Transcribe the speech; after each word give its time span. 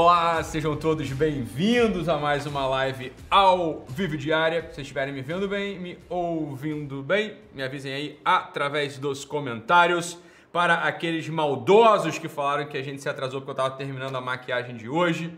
Olá, 0.00 0.40
sejam 0.44 0.76
todos 0.76 1.10
bem-vindos 1.10 2.08
a 2.08 2.16
mais 2.16 2.46
uma 2.46 2.64
live 2.68 3.12
ao 3.28 3.84
vivo 3.88 4.16
diária. 4.16 4.60
Se 4.60 4.66
vocês 4.66 4.78
estiverem 4.86 5.12
me 5.12 5.22
vendo 5.22 5.48
bem, 5.48 5.76
me 5.76 5.98
ouvindo 6.08 7.02
bem, 7.02 7.34
me 7.52 7.64
avisem 7.64 7.92
aí 7.92 8.20
através 8.24 8.96
dos 8.96 9.24
comentários. 9.24 10.16
Para 10.52 10.74
aqueles 10.74 11.28
maldosos 11.28 12.16
que 12.16 12.28
falaram 12.28 12.68
que 12.68 12.78
a 12.78 12.82
gente 12.82 13.02
se 13.02 13.08
atrasou 13.08 13.40
porque 13.40 13.50
eu 13.50 13.64
estava 13.64 13.70
terminando 13.74 14.14
a 14.14 14.20
maquiagem 14.20 14.76
de 14.76 14.88
hoje, 14.88 15.34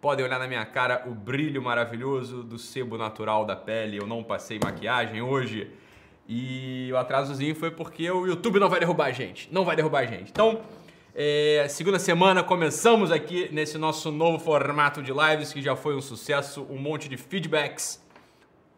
podem 0.00 0.26
olhar 0.26 0.40
na 0.40 0.48
minha 0.48 0.66
cara 0.66 1.04
o 1.06 1.14
brilho 1.14 1.62
maravilhoso 1.62 2.42
do 2.42 2.58
sebo 2.58 2.98
natural 2.98 3.44
da 3.44 3.54
pele. 3.54 3.96
Eu 3.96 4.08
não 4.08 4.24
passei 4.24 4.58
maquiagem 4.58 5.22
hoje. 5.22 5.70
E 6.28 6.90
o 6.92 6.96
atrasozinho 6.96 7.54
foi 7.54 7.70
porque 7.70 8.10
o 8.10 8.26
YouTube 8.26 8.58
não 8.58 8.68
vai 8.68 8.80
derrubar 8.80 9.06
a 9.06 9.12
gente. 9.12 9.48
Não 9.52 9.64
vai 9.64 9.76
derrubar 9.76 10.00
a 10.00 10.06
gente. 10.06 10.32
Então, 10.32 10.62
é, 11.14 11.66
segunda 11.68 11.98
semana, 11.98 12.42
começamos 12.42 13.12
aqui 13.12 13.48
nesse 13.52 13.78
nosso 13.78 14.10
novo 14.10 14.38
formato 14.38 15.00
de 15.00 15.12
lives 15.12 15.52
que 15.52 15.62
já 15.62 15.76
foi 15.76 15.94
um 15.94 16.00
sucesso, 16.00 16.66
um 16.68 16.76
monte 16.76 17.08
de 17.08 17.16
feedbacks 17.16 18.02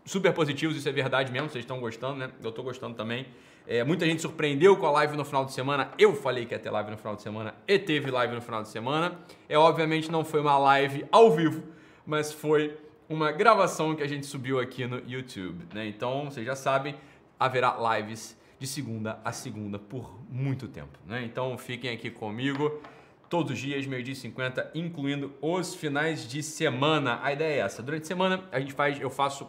super 0.04 0.32
positivos, 0.34 0.76
isso 0.76 0.86
é 0.86 0.92
verdade 0.92 1.32
mesmo, 1.32 1.48
vocês 1.48 1.64
estão 1.64 1.80
gostando, 1.80 2.18
né? 2.18 2.30
Eu 2.42 2.50
estou 2.50 2.62
gostando 2.62 2.94
também. 2.94 3.26
É, 3.66 3.82
muita 3.82 4.04
gente 4.04 4.20
surpreendeu 4.20 4.76
com 4.76 4.86
a 4.86 4.90
live 4.90 5.16
no 5.16 5.24
final 5.24 5.44
de 5.44 5.52
semana. 5.52 5.90
Eu 5.98 6.14
falei 6.14 6.46
que 6.46 6.54
ia 6.54 6.58
ter 6.58 6.70
live 6.70 6.90
no 6.90 6.96
final 6.98 7.16
de 7.16 7.22
semana 7.22 7.54
e 7.66 7.78
teve 7.78 8.10
live 8.10 8.34
no 8.34 8.42
final 8.42 8.62
de 8.62 8.68
semana. 8.68 9.18
É 9.48 9.58
obviamente 9.58 10.10
não 10.10 10.24
foi 10.24 10.40
uma 10.40 10.58
live 10.58 11.06
ao 11.10 11.32
vivo, 11.32 11.62
mas 12.04 12.32
foi 12.32 12.78
uma 13.08 13.32
gravação 13.32 13.96
que 13.96 14.02
a 14.02 14.06
gente 14.06 14.26
subiu 14.26 14.60
aqui 14.60 14.86
no 14.86 15.02
YouTube, 15.06 15.66
né? 15.74 15.86
Então, 15.88 16.26
vocês 16.26 16.44
já 16.44 16.54
sabem, 16.54 16.94
haverá 17.40 17.76
lives 17.96 18.36
de 18.58 18.66
segunda 18.66 19.20
a 19.24 19.32
segunda 19.32 19.78
por 19.78 20.18
muito 20.30 20.68
tempo. 20.68 20.98
Né? 21.06 21.24
Então 21.24 21.56
fiquem 21.58 21.90
aqui 21.90 22.10
comigo 22.10 22.80
todos 23.28 23.52
os 23.52 23.58
dias, 23.58 23.86
meio-dia 23.86 24.12
e 24.12 24.16
50, 24.16 24.70
incluindo 24.74 25.34
os 25.40 25.74
finais 25.74 26.28
de 26.28 26.42
semana. 26.42 27.20
A 27.22 27.32
ideia 27.32 27.60
é 27.60 27.64
essa. 27.64 27.82
Durante 27.82 28.04
a 28.04 28.06
semana 28.06 28.44
a 28.52 28.60
gente 28.60 28.72
faz, 28.72 29.00
eu 29.00 29.10
faço 29.10 29.46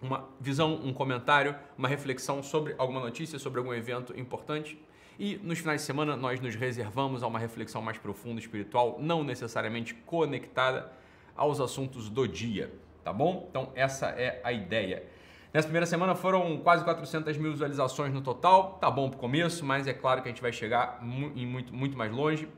uma 0.00 0.28
visão, 0.40 0.80
um 0.82 0.92
comentário, 0.92 1.54
uma 1.76 1.86
reflexão 1.86 2.42
sobre 2.42 2.74
alguma 2.78 3.00
notícia, 3.00 3.38
sobre 3.38 3.58
algum 3.58 3.74
evento 3.74 4.18
importante. 4.18 4.80
E 5.18 5.36
nos 5.42 5.58
finais 5.58 5.82
de 5.82 5.86
semana 5.86 6.16
nós 6.16 6.40
nos 6.40 6.54
reservamos 6.54 7.22
a 7.22 7.26
uma 7.26 7.38
reflexão 7.38 7.82
mais 7.82 7.98
profunda, 7.98 8.40
espiritual, 8.40 8.96
não 8.98 9.22
necessariamente 9.22 9.92
conectada 9.92 10.90
aos 11.36 11.60
assuntos 11.60 12.08
do 12.08 12.26
dia, 12.26 12.72
tá 13.04 13.12
bom? 13.12 13.46
Então 13.50 13.70
essa 13.74 14.06
é 14.06 14.40
a 14.42 14.50
ideia. 14.50 15.04
Nessa 15.52 15.66
primeira 15.66 15.84
semana 15.84 16.14
foram 16.14 16.58
quase 16.58 16.84
400 16.84 17.36
mil 17.36 17.50
visualizações 17.50 18.14
no 18.14 18.20
total. 18.20 18.78
Tá 18.80 18.88
bom 18.88 19.10
pro 19.10 19.18
começo, 19.18 19.64
mas 19.64 19.88
é 19.88 19.92
claro 19.92 20.22
que 20.22 20.28
a 20.28 20.30
gente 20.30 20.40
vai 20.40 20.52
chegar 20.52 21.00
em 21.02 21.44
muito, 21.44 21.74
muito 21.74 21.98
mais 21.98 22.12
longe. 22.12 22.48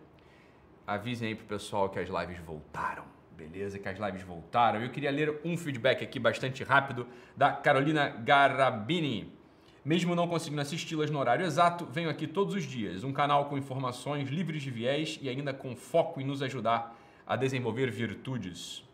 Avisem 0.86 1.28
aí 1.28 1.34
pro 1.34 1.46
pessoal 1.46 1.88
que 1.88 1.98
as 1.98 2.10
lives 2.10 2.38
voltaram. 2.44 3.04
Beleza, 3.34 3.78
que 3.78 3.88
as 3.88 3.98
lives 3.98 4.22
voltaram. 4.22 4.82
Eu 4.82 4.90
queria 4.90 5.10
ler 5.10 5.40
um 5.42 5.56
feedback 5.56 6.04
aqui 6.04 6.18
bastante 6.18 6.62
rápido 6.62 7.06
da 7.34 7.50
Carolina 7.50 8.10
Garabini. 8.10 9.32
Mesmo 9.82 10.14
não 10.14 10.28
conseguindo 10.28 10.60
assisti-las 10.60 11.10
no 11.10 11.18
horário 11.18 11.46
exato, 11.46 11.86
venho 11.86 12.10
aqui 12.10 12.26
todos 12.26 12.54
os 12.54 12.64
dias. 12.64 13.04
Um 13.04 13.12
canal 13.12 13.46
com 13.46 13.56
informações 13.56 14.28
livres 14.28 14.62
de 14.62 14.70
viés 14.70 15.18
e 15.22 15.30
ainda 15.30 15.54
com 15.54 15.74
foco 15.74 16.20
em 16.20 16.24
nos 16.24 16.42
ajudar 16.42 16.94
a 17.26 17.36
desenvolver 17.36 17.90
virtudes. 17.90 18.84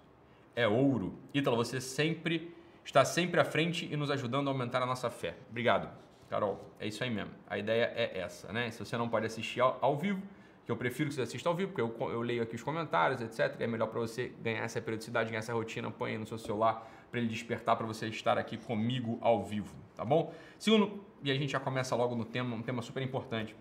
É 0.55 0.69
ouro. 0.69 1.19
Ítalo, 1.35 1.57
você 1.57 1.81
sempre 1.81 2.57
está 2.89 3.05
sempre 3.05 3.39
à 3.39 3.45
frente 3.45 3.87
e 3.91 3.97
nos 3.99 4.11
ajudando 4.11 4.49
a 4.49 4.51
aumentar 4.51 4.83
a 4.83 4.87
nossa 4.87 5.11
fé. 5.11 5.37
Obrigado, 5.51 5.91
Carol. 6.31 6.73
É 6.81 6.87
isso 6.87 7.05
aí 7.05 7.11
mesmo. 7.11 7.31
A 7.47 7.59
ideia 7.59 7.93
é 7.95 8.19
essa, 8.19 8.51
né? 8.51 8.71
Se 8.71 8.79
você 8.79 8.97
não 8.97 9.11
pode 9.11 9.27
assistir 9.27 9.61
ao, 9.61 9.77
ao 9.83 9.95
vivo, 9.95 10.23
que 10.65 10.73
eu 10.73 10.77
prefiro 10.77 11.11
que 11.11 11.15
você 11.15 11.21
assista 11.21 11.51
ao 11.51 11.55
vivo, 11.55 11.73
porque 11.73 11.83
eu, 11.83 12.11
eu 12.11 12.23
leio 12.23 12.43
aqui 12.43 12.55
os 12.55 12.63
comentários, 12.63 13.21
etc. 13.21 13.61
é 13.61 13.67
melhor 13.67 13.89
para 13.89 14.01
você 14.01 14.33
ganhar 14.43 14.65
essa 14.65 14.81
periodicidade, 14.81 15.29
ganhar 15.29 15.41
essa 15.41 15.53
rotina, 15.53 15.91
põe 15.91 16.13
aí 16.13 16.19
no 16.19 16.27
seu 16.27 16.39
celular 16.39 16.91
para 17.11 17.21
ele 17.21 17.29
despertar 17.29 17.77
para 17.77 17.87
você 17.87 18.07
estar 18.07 18.39
aqui 18.39 18.57
comigo 18.57 19.19
ao 19.21 19.45
vivo, 19.45 19.75
tá 19.95 20.05
bom? 20.05 20.33
Segundo, 20.59 21.05
e 21.23 21.31
a 21.31 21.35
gente 21.35 21.53
já 21.53 21.61
começa 21.61 21.95
logo 21.95 22.15
no 22.15 22.25
tema, 22.25 22.57
um 22.57 22.63
tema 22.63 22.81
super 22.81 23.03
importante. 23.03 23.55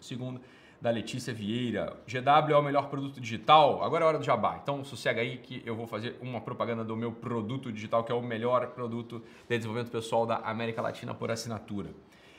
Segundo, 0.00 0.40
da 0.82 0.90
Letícia 0.90 1.32
Vieira. 1.32 1.96
GW 2.08 2.52
é 2.52 2.56
o 2.56 2.62
melhor 2.62 2.88
produto 2.88 3.20
digital? 3.20 3.84
Agora 3.84 4.04
é 4.04 4.08
hora 4.08 4.18
do 4.18 4.24
jabá. 4.24 4.58
Então 4.60 4.82
sossega 4.82 5.20
aí 5.20 5.36
que 5.36 5.62
eu 5.64 5.76
vou 5.76 5.86
fazer 5.86 6.18
uma 6.20 6.40
propaganda 6.40 6.82
do 6.82 6.96
meu 6.96 7.12
produto 7.12 7.72
digital, 7.72 8.02
que 8.02 8.10
é 8.10 8.14
o 8.14 8.20
melhor 8.20 8.66
produto 8.70 9.22
de 9.48 9.56
desenvolvimento 9.56 9.92
pessoal 9.92 10.26
da 10.26 10.38
América 10.38 10.82
Latina 10.82 11.14
por 11.14 11.30
assinatura. 11.30 11.90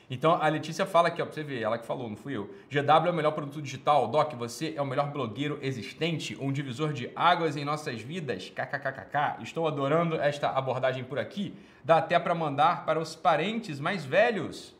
Então 0.10 0.34
a 0.42 0.50
Letícia 0.50 0.86
fala 0.86 1.08
aqui, 1.08 1.22
ó, 1.22 1.26
pra 1.26 1.34
você 1.34 1.42
ver, 1.42 1.62
ela 1.62 1.78
que 1.78 1.86
falou, 1.86 2.10
não 2.10 2.18
fui 2.18 2.36
eu. 2.36 2.54
GW 2.70 3.08
é 3.08 3.12
o 3.12 3.14
melhor 3.14 3.32
produto 3.32 3.62
digital. 3.62 4.10
Doc, 4.10 4.34
você 4.34 4.74
é 4.76 4.82
o 4.82 4.86
melhor 4.86 5.10
blogueiro 5.10 5.58
existente, 5.62 6.38
um 6.38 6.52
divisor 6.52 6.92
de 6.92 7.10
águas 7.16 7.56
em 7.56 7.64
nossas 7.64 8.02
vidas. 8.02 8.50
KKKKK. 8.50 9.42
Estou 9.42 9.66
adorando 9.70 10.18
esta 10.18 10.50
abordagem 10.50 11.06
por 11.06 11.18
aqui. 11.18 11.54
Dá 11.82 12.00
até 12.00 12.20
para 12.20 12.36
mandar 12.36 12.86
para 12.86 13.00
os 13.00 13.16
parentes 13.16 13.80
mais 13.80 14.04
velhos. 14.04 14.76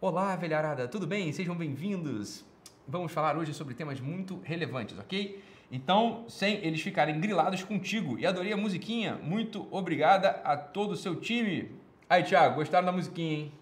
Olá, 0.00 0.34
velharada, 0.34 0.88
tudo 0.88 1.06
bem? 1.06 1.30
Sejam 1.30 1.54
bem-vindos 1.54 2.53
vamos 2.86 3.12
falar 3.12 3.36
hoje 3.36 3.54
sobre 3.54 3.74
temas 3.74 4.00
muito 4.00 4.40
relevantes, 4.44 4.98
ok? 4.98 5.42
Então, 5.70 6.24
sem 6.28 6.64
eles 6.64 6.80
ficarem 6.80 7.18
grilados 7.20 7.62
contigo. 7.62 8.18
E 8.18 8.26
adorei 8.26 8.52
a 8.52 8.56
musiquinha. 8.56 9.18
Muito 9.22 9.66
obrigada 9.70 10.30
a 10.44 10.56
todo 10.56 10.92
o 10.92 10.96
seu 10.96 11.16
time. 11.16 11.70
Aí, 12.08 12.22
Thiago, 12.22 12.56
gostaram 12.56 12.86
da 12.86 12.92
musiquinha, 12.92 13.38
hein? 13.38 13.52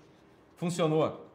Funcionou. 0.56 1.27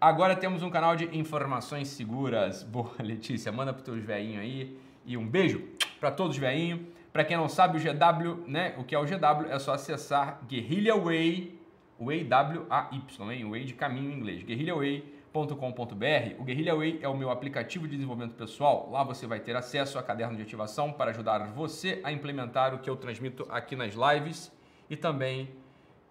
Agora 0.00 0.34
temos 0.34 0.62
um 0.62 0.70
canal 0.70 0.96
de 0.96 1.16
informações 1.16 1.88
seguras. 1.88 2.62
Boa, 2.64 2.94
Letícia, 3.00 3.52
manda 3.52 3.72
para 3.72 3.82
teus 3.82 4.02
velhinhos 4.02 4.42
aí. 4.42 4.76
E 5.04 5.16
um 5.16 5.26
beijo 5.26 5.62
para 6.00 6.10
todos 6.10 6.36
os 6.36 6.40
velhinhos. 6.40 6.80
Para 7.12 7.24
quem 7.24 7.36
não 7.36 7.48
sabe, 7.48 7.78
o 7.78 7.80
GW, 7.80 8.44
né? 8.46 8.74
O 8.78 8.84
que 8.84 8.94
é 8.94 8.98
o 8.98 9.04
GW 9.04 9.50
é 9.50 9.58
só 9.58 9.74
acessar 9.74 10.40
Guerrilla 10.48 10.96
Way, 10.98 11.58
Way 12.00 12.24
W-A-Y, 12.24 13.32
hein? 13.32 13.50
Way 13.50 13.64
de 13.64 13.74
caminho 13.74 14.10
em 14.10 14.14
inglês. 14.14 14.42
Guerrilla 14.42 14.76
Way 14.76 15.19
.com.br, 15.32 16.40
o 16.40 16.44
Guerrilla 16.44 16.74
Way 16.74 16.98
é 17.02 17.08
o 17.08 17.16
meu 17.16 17.30
aplicativo 17.30 17.86
de 17.86 17.94
desenvolvimento 17.94 18.34
pessoal. 18.34 18.88
Lá 18.90 19.04
você 19.04 19.26
vai 19.26 19.38
ter 19.38 19.54
acesso 19.54 19.98
a 19.98 20.02
caderno 20.02 20.36
de 20.36 20.42
ativação 20.42 20.92
para 20.92 21.10
ajudar 21.10 21.46
você 21.48 22.00
a 22.02 22.10
implementar 22.10 22.74
o 22.74 22.78
que 22.78 22.90
eu 22.90 22.96
transmito 22.96 23.46
aqui 23.48 23.76
nas 23.76 23.94
lives 23.94 24.50
e 24.88 24.96
também 24.96 25.50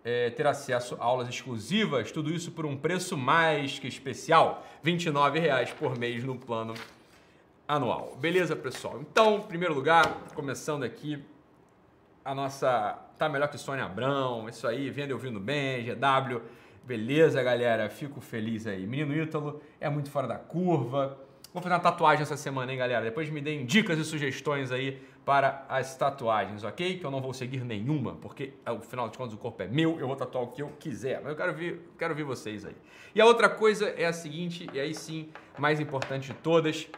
é, 0.06 0.30
ter 0.30 0.48
acesso 0.48 0.96
a 1.00 1.04
aulas 1.04 1.28
exclusivas, 1.28 2.12
tudo 2.12 2.32
isso 2.32 2.52
por 2.52 2.66
um 2.66 2.78
preço 2.78 3.18
mais 3.18 3.78
que 3.78 3.88
especial, 3.88 4.66
R$ 4.82 4.92
29,00 4.92 5.74
por 5.74 5.98
mês 5.98 6.24
no 6.24 6.38
plano 6.38 6.74
anual. 7.68 8.18
Beleza, 8.22 8.56
pessoal? 8.56 9.02
Então, 9.02 9.38
em 9.38 9.42
primeiro 9.42 9.74
lugar, 9.74 10.06
começando 10.34 10.84
aqui, 10.84 11.22
a 12.24 12.34
nossa 12.34 12.98
Tá 13.18 13.28
Melhor 13.28 13.50
que 13.50 13.58
Sônia 13.58 13.84
Abrão, 13.84 14.48
isso 14.48 14.66
aí, 14.66 14.90
vendo 14.90 15.10
e 15.10 15.14
ouvindo 15.14 15.42
bem, 15.42 15.84
GW 15.84 16.42
Beleza, 16.90 17.44
galera? 17.44 17.88
Fico 17.88 18.20
feliz 18.20 18.66
aí. 18.66 18.88
Menino 18.88 19.16
Ítalo 19.16 19.62
é 19.80 19.88
muito 19.88 20.10
fora 20.10 20.28
da 20.28 20.40
curva. 20.40 21.20
Vou 21.54 21.62
fazer 21.62 21.76
uma 21.76 21.80
tatuagem 21.80 22.24
essa 22.24 22.36
semana, 22.36 22.72
hein, 22.72 22.80
galera? 22.80 23.06
Depois 23.06 23.30
me 23.30 23.40
deem 23.42 23.64
dicas 23.64 24.00
e 24.00 24.04
sugestões 24.04 24.72
aí 24.72 25.00
para 25.24 25.68
as 25.70 25.96
tatuagens, 25.96 26.64
ok? 26.64 26.98
Que 26.98 27.06
eu 27.06 27.12
não 27.12 27.22
vou 27.22 27.32
seguir 27.32 27.64
nenhuma, 27.64 28.14
porque 28.14 28.54
ao 28.66 28.82
final 28.82 29.08
de 29.08 29.20
contas 29.20 29.36
o 29.36 29.38
corpo 29.38 29.62
é 29.62 29.68
meu, 29.68 30.00
eu 30.00 30.08
vou 30.08 30.16
tatuar 30.16 30.46
o 30.46 30.48
que 30.48 30.64
eu 30.64 30.70
quiser. 30.80 31.22
Mas 31.22 31.30
eu 31.30 31.36
quero 31.36 31.54
ver, 31.54 31.92
quero 31.96 32.16
ver 32.16 32.24
vocês 32.24 32.66
aí. 32.66 32.76
E 33.14 33.22
a 33.22 33.26
outra 33.28 33.48
coisa 33.48 33.90
é 33.90 34.08
a 34.08 34.14
seguinte, 34.14 34.68
e 34.74 34.80
aí 34.80 34.96
sim, 34.96 35.30
mais 35.60 35.80
importante 35.80 36.34
de 36.34 36.40
todas. 36.40 36.90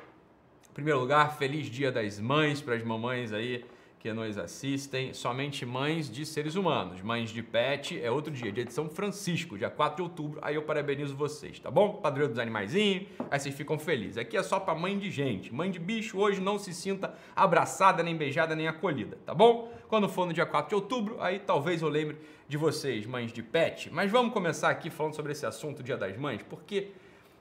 Em 0.69 0.73
primeiro 0.73 1.01
lugar, 1.01 1.37
feliz 1.37 1.65
Dia 1.65 1.91
das 1.91 2.17
Mães 2.17 2.61
para 2.61 2.75
as 2.75 2.83
mamães 2.85 3.33
aí 3.33 3.65
que 4.01 4.11
nos 4.11 4.35
assistem, 4.35 5.13
somente 5.13 5.63
mães 5.63 6.09
de 6.09 6.25
seres 6.25 6.55
humanos. 6.55 7.03
Mães 7.03 7.29
de 7.29 7.43
pet 7.43 8.01
é 8.01 8.09
outro 8.09 8.33
dia, 8.33 8.51
dia 8.51 8.65
de 8.65 8.73
São 8.73 8.89
Francisco, 8.89 9.59
dia 9.59 9.69
4 9.69 9.97
de 9.97 10.01
outubro. 10.01 10.39
Aí 10.41 10.55
eu 10.55 10.63
parabenizo 10.63 11.15
vocês, 11.15 11.59
tá 11.59 11.69
bom? 11.69 11.97
Padroeiro 11.97 12.33
dos 12.33 12.39
animaizinhos, 12.39 13.05
aí 13.29 13.39
vocês 13.39 13.53
ficam 13.53 13.77
felizes. 13.77 14.17
Aqui 14.17 14.35
é 14.35 14.41
só 14.41 14.59
para 14.59 14.73
mãe 14.73 14.97
de 14.97 15.11
gente. 15.11 15.53
Mãe 15.53 15.69
de 15.69 15.77
bicho 15.77 16.17
hoje 16.17 16.41
não 16.41 16.57
se 16.57 16.73
sinta 16.73 17.13
abraçada, 17.35 18.01
nem 18.01 18.17
beijada, 18.17 18.55
nem 18.55 18.67
acolhida, 18.67 19.19
tá 19.23 19.35
bom? 19.35 19.71
Quando 19.87 20.09
for 20.09 20.25
no 20.25 20.33
dia 20.33 20.47
4 20.47 20.69
de 20.69 20.75
outubro, 20.75 21.21
aí 21.21 21.37
talvez 21.37 21.83
eu 21.83 21.87
lembre 21.87 22.17
de 22.47 22.57
vocês, 22.57 23.05
mães 23.05 23.31
de 23.31 23.43
pet. 23.43 23.93
Mas 23.93 24.09
vamos 24.09 24.33
começar 24.33 24.71
aqui 24.71 24.89
falando 24.89 25.13
sobre 25.13 25.33
esse 25.33 25.45
assunto, 25.45 25.83
Dia 25.83 25.95
das 25.95 26.17
Mães, 26.17 26.41
porque 26.49 26.89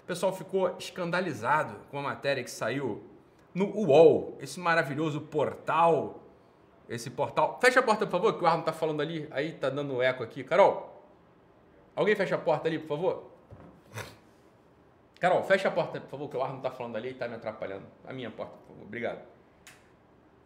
o 0.04 0.06
pessoal 0.06 0.36
ficou 0.36 0.76
escandalizado 0.78 1.76
com 1.90 1.98
a 1.98 2.02
matéria 2.02 2.44
que 2.44 2.50
saiu 2.50 3.02
no 3.54 3.64
UOL, 3.64 4.36
esse 4.42 4.60
maravilhoso 4.60 5.22
portal 5.22 6.19
esse 6.90 7.08
portal. 7.08 7.56
Fecha 7.60 7.78
a 7.78 7.82
porta, 7.84 8.04
por 8.04 8.10
favor, 8.10 8.36
que 8.36 8.42
o 8.42 8.46
Arno 8.48 8.64
tá 8.64 8.72
falando 8.72 9.00
ali. 9.00 9.28
Aí 9.30 9.52
tá 9.52 9.70
dando 9.70 10.02
eco 10.02 10.24
aqui. 10.24 10.42
Carol, 10.42 11.00
alguém 11.94 12.16
fecha 12.16 12.34
a 12.34 12.38
porta 12.38 12.66
ali, 12.66 12.80
por 12.80 12.88
favor? 12.88 13.30
Carol, 15.20 15.44
fecha 15.44 15.68
a 15.68 15.70
porta, 15.70 16.00
por 16.00 16.10
favor, 16.10 16.28
que 16.28 16.36
o 16.36 16.42
Arno 16.42 16.60
tá 16.60 16.70
falando 16.70 16.96
ali 16.96 17.10
e 17.10 17.14
tá 17.14 17.28
me 17.28 17.36
atrapalhando. 17.36 17.86
A 18.04 18.12
minha 18.12 18.30
porta, 18.30 18.56
por 18.56 18.74
favor. 18.74 18.82
Obrigado. 18.82 19.20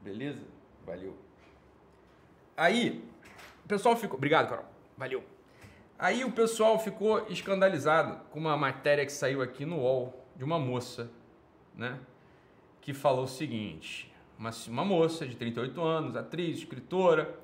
Beleza? 0.01 0.43
Valeu. 0.85 1.17
Aí, 2.55 3.09
o 3.65 3.69
pessoal 3.69 3.97
ficou. 3.97 4.19
Obrigado, 4.19 4.51
Carol. 4.51 4.67
Valeu. 4.99 5.25
Aí 5.99 6.25
o 6.25 6.33
pessoal 6.33 6.79
ficou 6.79 7.27
escandalizado 7.29 8.21
com 8.31 8.39
uma 8.39 8.57
matéria 8.57 9.07
que 9.07 9.13
saiu 9.13 9.41
aqui 9.41 9.65
no 9.65 9.79
UOL 9.79 10.27
de 10.37 10.45
uma 10.45 10.59
moça, 10.59 11.11
né? 11.75 11.99
Que 12.83 12.93
falou 12.93 13.25
o 13.25 13.29
seguinte: 13.29 14.14
uma, 14.45 14.51
uma 14.69 14.85
moça 14.85 15.27
de 15.27 15.35
38 15.37 15.81
anos, 15.81 16.17
atriz, 16.17 16.59
escritora. 16.59 17.39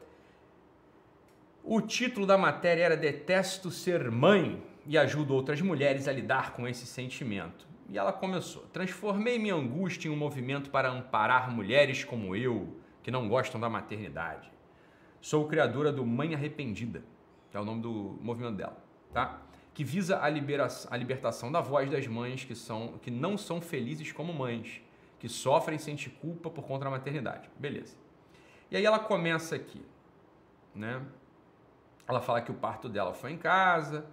O 1.64 1.80
título 1.80 2.26
da 2.26 2.36
matéria 2.36 2.84
era 2.84 2.96
Detesto 2.96 3.70
Ser 3.70 4.10
Mãe 4.10 4.62
e 4.86 4.98
ajudo 4.98 5.34
outras 5.34 5.60
mulheres 5.62 6.06
a 6.06 6.12
lidar 6.12 6.52
com 6.52 6.68
esse 6.68 6.86
sentimento. 6.86 7.66
E 7.88 7.96
ela 7.96 8.12
começou: 8.12 8.62
Transformei 8.72 9.38
minha 9.38 9.54
angústia 9.54 10.08
em 10.08 10.12
um 10.12 10.16
movimento 10.16 10.70
para 10.70 10.90
amparar 10.90 11.50
mulheres 11.50 12.04
como 12.04 12.36
eu, 12.36 12.76
que 13.02 13.10
não 13.10 13.28
gostam 13.28 13.60
da 13.60 13.68
maternidade. 13.68 14.50
Sou 15.20 15.46
criadora 15.46 15.92
do 15.92 16.04
Mãe 16.04 16.34
Arrependida, 16.34 17.02
que 17.50 17.56
é 17.56 17.60
o 17.60 17.64
nome 17.64 17.82
do 17.82 18.18
movimento 18.20 18.56
dela, 18.56 18.76
tá? 19.12 19.42
Que 19.72 19.84
visa 19.84 20.16
a, 20.16 20.24
a 20.24 20.96
libertação 20.96 21.52
da 21.52 21.60
voz 21.60 21.90
das 21.90 22.06
mães 22.06 22.44
que, 22.44 22.54
são, 22.54 22.98
que 23.02 23.10
não 23.10 23.38
são 23.38 23.60
felizes 23.60 24.12
como 24.12 24.32
mães, 24.32 24.82
que 25.20 25.28
sofrem 25.28 25.76
e 25.76 25.78
sentem 25.78 26.12
culpa 26.20 26.50
por 26.50 26.64
conta 26.64 26.86
da 26.86 26.90
maternidade. 26.90 27.48
Beleza. 27.56 27.96
E 28.70 28.76
aí 28.76 28.84
ela 28.84 28.98
começa 28.98 29.54
aqui, 29.54 29.84
né? 30.74 31.02
Ela 32.08 32.20
fala 32.20 32.40
que 32.40 32.50
o 32.50 32.54
parto 32.54 32.88
dela 32.88 33.14
foi 33.14 33.30
em 33.30 33.38
casa, 33.38 34.04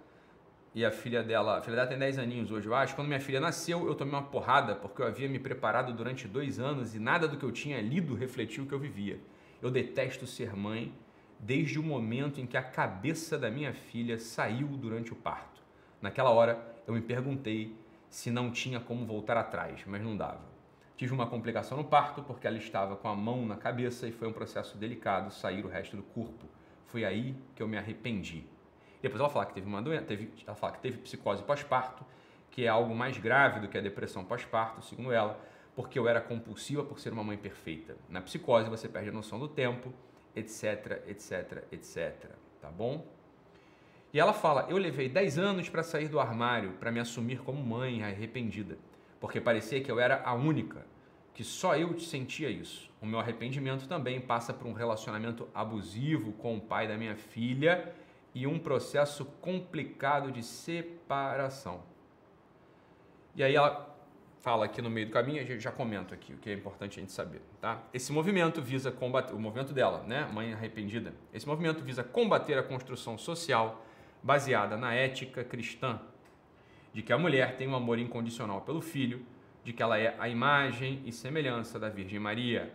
e 0.74 0.84
a 0.84 0.90
filha 0.90 1.22
dela, 1.22 1.58
a 1.58 1.60
filha 1.62 1.76
dela 1.76 1.88
tem 1.88 1.98
10 1.98 2.18
aninhos 2.18 2.50
hoje, 2.50 2.68
eu 2.68 2.74
acho. 2.74 2.94
Quando 2.94 3.08
minha 3.08 3.20
filha 3.20 3.40
nasceu, 3.40 3.86
eu 3.86 3.94
tomei 3.94 4.14
uma 4.14 4.22
porrada 4.22 4.76
porque 4.76 5.02
eu 5.02 5.06
havia 5.06 5.28
me 5.28 5.38
preparado 5.38 5.92
durante 5.92 6.28
dois 6.28 6.60
anos 6.60 6.94
e 6.94 6.98
nada 6.98 7.26
do 7.26 7.36
que 7.36 7.44
eu 7.44 7.50
tinha 7.50 7.80
lido 7.80 8.14
refletiu 8.14 8.64
o 8.64 8.66
que 8.66 8.74
eu 8.74 8.78
vivia. 8.78 9.18
Eu 9.60 9.70
detesto 9.70 10.26
ser 10.26 10.54
mãe 10.54 10.94
desde 11.40 11.78
o 11.78 11.82
momento 11.82 12.40
em 12.40 12.46
que 12.46 12.56
a 12.56 12.62
cabeça 12.62 13.38
da 13.38 13.50
minha 13.50 13.72
filha 13.72 14.18
saiu 14.18 14.68
durante 14.68 15.12
o 15.12 15.16
parto. 15.16 15.62
Naquela 16.00 16.30
hora, 16.30 16.64
eu 16.86 16.94
me 16.94 17.00
perguntei 17.00 17.76
se 18.08 18.30
não 18.30 18.50
tinha 18.50 18.78
como 18.78 19.04
voltar 19.06 19.36
atrás, 19.36 19.82
mas 19.86 20.02
não 20.02 20.16
dava. 20.16 20.57
Tive 20.98 21.14
uma 21.14 21.28
complicação 21.28 21.78
no 21.78 21.84
parto 21.84 22.24
porque 22.24 22.44
ela 22.44 22.58
estava 22.58 22.96
com 22.96 23.06
a 23.06 23.14
mão 23.14 23.46
na 23.46 23.56
cabeça 23.56 24.08
e 24.08 24.10
foi 24.10 24.26
um 24.26 24.32
processo 24.32 24.76
delicado 24.76 25.32
sair 25.32 25.64
o 25.64 25.68
resto 25.68 25.96
do 25.96 26.02
corpo. 26.02 26.44
Foi 26.86 27.04
aí 27.04 27.36
que 27.54 27.62
eu 27.62 27.68
me 27.68 27.78
arrependi. 27.78 28.44
Depois 29.00 29.20
ela 29.20 29.30
fala 29.30 29.46
que 29.46 29.54
teve 29.54 29.68
uma 29.68 29.80
doença, 29.80 30.06
teve, 30.06 30.28
ela 30.44 30.56
fala 30.56 30.72
que 30.72 30.80
teve 30.80 30.98
psicose 30.98 31.44
pós-parto, 31.44 32.04
que 32.50 32.64
é 32.64 32.68
algo 32.68 32.96
mais 32.96 33.16
grave 33.16 33.60
do 33.60 33.68
que 33.68 33.78
a 33.78 33.80
depressão 33.80 34.24
pós-parto, 34.24 34.82
segundo 34.82 35.12
ela, 35.12 35.40
porque 35.76 35.96
eu 35.96 36.08
era 36.08 36.20
compulsiva 36.20 36.82
por 36.82 36.98
ser 36.98 37.12
uma 37.12 37.22
mãe 37.22 37.38
perfeita. 37.38 37.94
Na 38.08 38.20
psicose 38.20 38.68
você 38.68 38.88
perde 38.88 39.10
a 39.10 39.12
noção 39.12 39.38
do 39.38 39.46
tempo, 39.46 39.94
etc, 40.34 41.04
etc, 41.06 41.64
etc. 41.70 42.32
Tá 42.60 42.70
bom? 42.72 43.06
E 44.12 44.18
ela 44.18 44.32
fala: 44.32 44.66
Eu 44.68 44.76
levei 44.76 45.08
10 45.08 45.38
anos 45.38 45.68
para 45.68 45.84
sair 45.84 46.08
do 46.08 46.18
armário, 46.18 46.72
para 46.72 46.90
me 46.90 46.98
assumir 46.98 47.38
como 47.38 47.62
mãe 47.62 48.02
arrependida, 48.02 48.76
porque 49.20 49.40
parecia 49.40 49.80
que 49.80 49.90
eu 49.90 49.98
era 49.98 50.22
a 50.24 50.34
única, 50.34 50.86
que 51.34 51.44
só 51.44 51.76
eu 51.76 51.98
sentia 51.98 52.50
isso. 52.50 52.90
O 53.00 53.06
meu 53.06 53.20
arrependimento 53.20 53.86
também 53.86 54.20
passa 54.20 54.52
por 54.52 54.66
um 54.66 54.72
relacionamento 54.72 55.48
abusivo 55.54 56.32
com 56.32 56.56
o 56.56 56.60
pai 56.60 56.88
da 56.88 56.96
minha 56.96 57.16
filha 57.16 57.92
e 58.34 58.46
um 58.46 58.58
processo 58.58 59.24
complicado 59.40 60.32
de 60.32 60.42
separação. 60.42 61.82
E 63.34 63.42
aí 63.42 63.54
ela 63.54 63.96
fala 64.40 64.64
aqui 64.64 64.80
no 64.80 64.90
meio 64.90 65.06
do 65.06 65.12
caminho, 65.12 65.42
eu 65.42 65.60
já 65.60 65.70
comento 65.70 66.14
aqui 66.14 66.32
o 66.32 66.36
que 66.38 66.50
é 66.50 66.54
importante 66.54 66.98
a 66.98 67.00
gente 67.00 67.12
saber, 67.12 67.42
tá? 67.60 67.82
Esse 67.92 68.12
movimento 68.12 68.62
visa 68.62 68.90
combater, 68.90 69.34
o 69.34 69.38
movimento 69.38 69.72
dela, 69.72 70.02
né, 70.04 70.28
mãe 70.32 70.52
arrependida. 70.52 71.12
Esse 71.32 71.46
movimento 71.46 71.82
visa 71.84 72.02
combater 72.02 72.56
a 72.58 72.62
construção 72.62 73.18
social 73.18 73.84
baseada 74.22 74.76
na 74.76 74.94
ética 74.94 75.44
cristã, 75.44 76.00
de 76.92 77.02
que 77.02 77.12
a 77.12 77.18
mulher 77.18 77.56
tem 77.56 77.68
um 77.68 77.76
amor 77.76 77.98
incondicional 77.98 78.60
pelo 78.62 78.80
filho, 78.80 79.24
de 79.64 79.72
que 79.72 79.82
ela 79.82 79.98
é 79.98 80.16
a 80.18 80.28
imagem 80.28 81.02
e 81.04 81.12
semelhança 81.12 81.78
da 81.78 81.88
Virgem 81.88 82.18
Maria. 82.18 82.72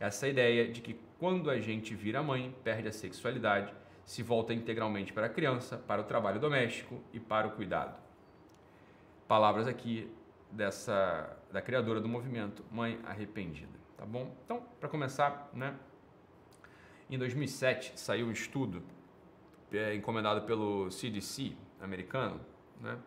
Essa 0.00 0.28
ideia 0.28 0.68
de 0.70 0.80
que 0.80 0.98
quando 1.18 1.50
a 1.50 1.60
gente 1.60 1.94
vira 1.94 2.22
mãe, 2.22 2.54
perde 2.64 2.88
a 2.88 2.92
sexualidade 2.92 3.72
se 4.04 4.22
volta 4.22 4.52
integralmente 4.52 5.12
para 5.12 5.26
a 5.26 5.28
criança, 5.28 5.78
para 5.78 6.00
o 6.00 6.04
trabalho 6.04 6.40
doméstico 6.40 7.00
e 7.12 7.20
para 7.20 7.46
o 7.46 7.52
cuidado. 7.52 7.96
Palavras 9.28 9.66
aqui 9.68 10.10
dessa 10.50 11.36
da 11.50 11.62
criadora 11.62 12.00
do 12.00 12.08
movimento 12.08 12.64
Mãe 12.70 12.98
Arrependida, 13.04 13.78
tá 13.96 14.04
bom? 14.04 14.34
Então, 14.44 14.62
para 14.80 14.88
começar, 14.88 15.50
né? 15.52 15.74
Em 17.08 17.18
2007 17.18 17.92
saiu 17.98 18.26
um 18.26 18.32
estudo 18.32 18.82
é, 19.70 19.94
encomendado 19.94 20.42
pelo 20.42 20.90
CDC 20.90 21.52
americano, 21.80 22.40
né? 22.80 22.98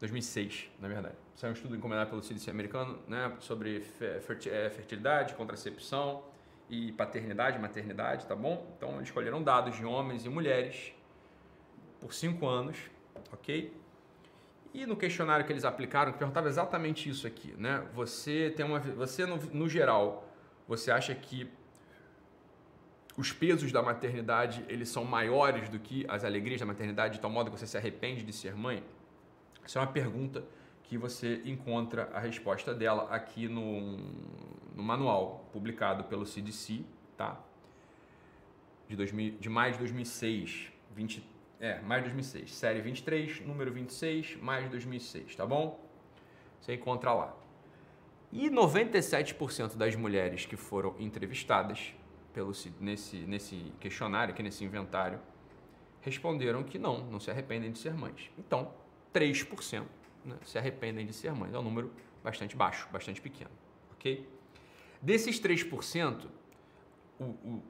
2006, 0.00 0.70
na 0.80 0.88
verdade. 0.88 1.16
Saiu 1.34 1.50
um 1.50 1.54
estudo 1.54 1.76
encomendado 1.76 2.10
pelo 2.10 2.22
CDC 2.22 2.50
americano, 2.50 2.98
né, 3.06 3.34
sobre 3.40 3.84
é, 4.00 4.20
fertilidade, 4.70 5.34
contracepção 5.34 6.22
e 6.68 6.92
paternidade, 6.92 7.58
maternidade, 7.58 8.26
tá 8.26 8.34
bom? 8.34 8.66
Então 8.76 8.96
eles 8.96 9.08
escolheram 9.08 9.42
dados 9.42 9.76
de 9.76 9.84
homens 9.84 10.24
e 10.24 10.28
mulheres 10.28 10.92
por 12.00 12.12
cinco 12.12 12.46
anos, 12.46 12.76
ok? 13.32 13.74
E 14.74 14.84
no 14.84 14.96
questionário 14.96 15.46
que 15.46 15.52
eles 15.52 15.64
aplicaram, 15.64 16.12
que 16.12 16.18
perguntava 16.18 16.48
exatamente 16.48 17.08
isso 17.08 17.26
aqui, 17.26 17.54
né? 17.56 17.86
Você 17.94 18.52
tem 18.54 18.66
uma, 18.66 18.78
você 18.80 19.24
no, 19.24 19.36
no 19.36 19.68
geral, 19.68 20.28
você 20.68 20.90
acha 20.90 21.14
que 21.14 21.50
os 23.16 23.32
pesos 23.32 23.72
da 23.72 23.82
maternidade 23.82 24.64
eles 24.68 24.90
são 24.90 25.04
maiores 25.04 25.68
do 25.70 25.78
que 25.78 26.04
as 26.08 26.24
alegrias 26.24 26.60
da 26.60 26.66
maternidade, 26.66 27.14
de 27.14 27.20
tal 27.20 27.30
modo 27.30 27.50
que 27.50 27.58
você 27.58 27.66
se 27.66 27.76
arrepende 27.78 28.22
de 28.22 28.32
ser 28.32 28.54
mãe? 28.54 28.84
Essa 29.66 29.80
é 29.80 29.82
uma 29.82 29.88
pergunta 29.88 30.44
que 30.84 30.96
você 30.96 31.42
encontra 31.44 32.08
a 32.14 32.20
resposta 32.20 32.72
dela 32.72 33.08
aqui 33.10 33.48
no, 33.48 33.98
no 34.76 34.82
manual 34.82 35.44
publicado 35.52 36.04
pelo 36.04 36.24
CDC, 36.24 36.84
tá? 37.16 37.40
De, 38.88 38.94
2000, 38.94 39.38
de 39.40 39.48
maio 39.48 39.72
de 39.72 39.80
2006, 39.80 40.72
20, 40.94 41.28
é, 41.58 41.80
maio 41.80 42.04
de 42.04 42.10
2006, 42.10 42.54
série 42.54 42.80
23, 42.80 43.40
número 43.40 43.72
26, 43.72 44.36
maio 44.36 44.66
de 44.66 44.68
2006, 44.68 45.34
tá 45.34 45.44
bom? 45.44 45.84
Você 46.60 46.74
encontra 46.74 47.12
lá. 47.12 47.34
E 48.30 48.48
97% 48.48 49.76
das 49.76 49.96
mulheres 49.96 50.46
que 50.46 50.54
foram 50.54 50.94
entrevistadas 51.00 51.92
pelo, 52.32 52.52
nesse, 52.78 53.16
nesse 53.18 53.72
questionário, 53.80 54.32
aqui 54.32 54.44
nesse 54.44 54.64
inventário, 54.64 55.18
responderam 56.00 56.62
que 56.62 56.78
não, 56.78 57.04
não 57.10 57.18
se 57.18 57.32
arrependem 57.32 57.72
de 57.72 57.78
ser 57.78 57.94
mães. 57.94 58.30
Então, 58.38 58.72
3% 59.16 59.84
né, 60.24 60.36
se 60.44 60.58
arrependem 60.58 61.06
de 61.06 61.14
ser 61.14 61.32
mães. 61.32 61.54
É 61.54 61.58
um 61.58 61.62
número 61.62 61.90
bastante 62.22 62.54
baixo, 62.54 62.86
bastante 62.92 63.20
pequeno. 63.20 63.50
ok? 63.92 64.28
Desses 65.00 65.40
3%, 65.40 66.26
o, 67.18 67.24
o, 67.24 67.62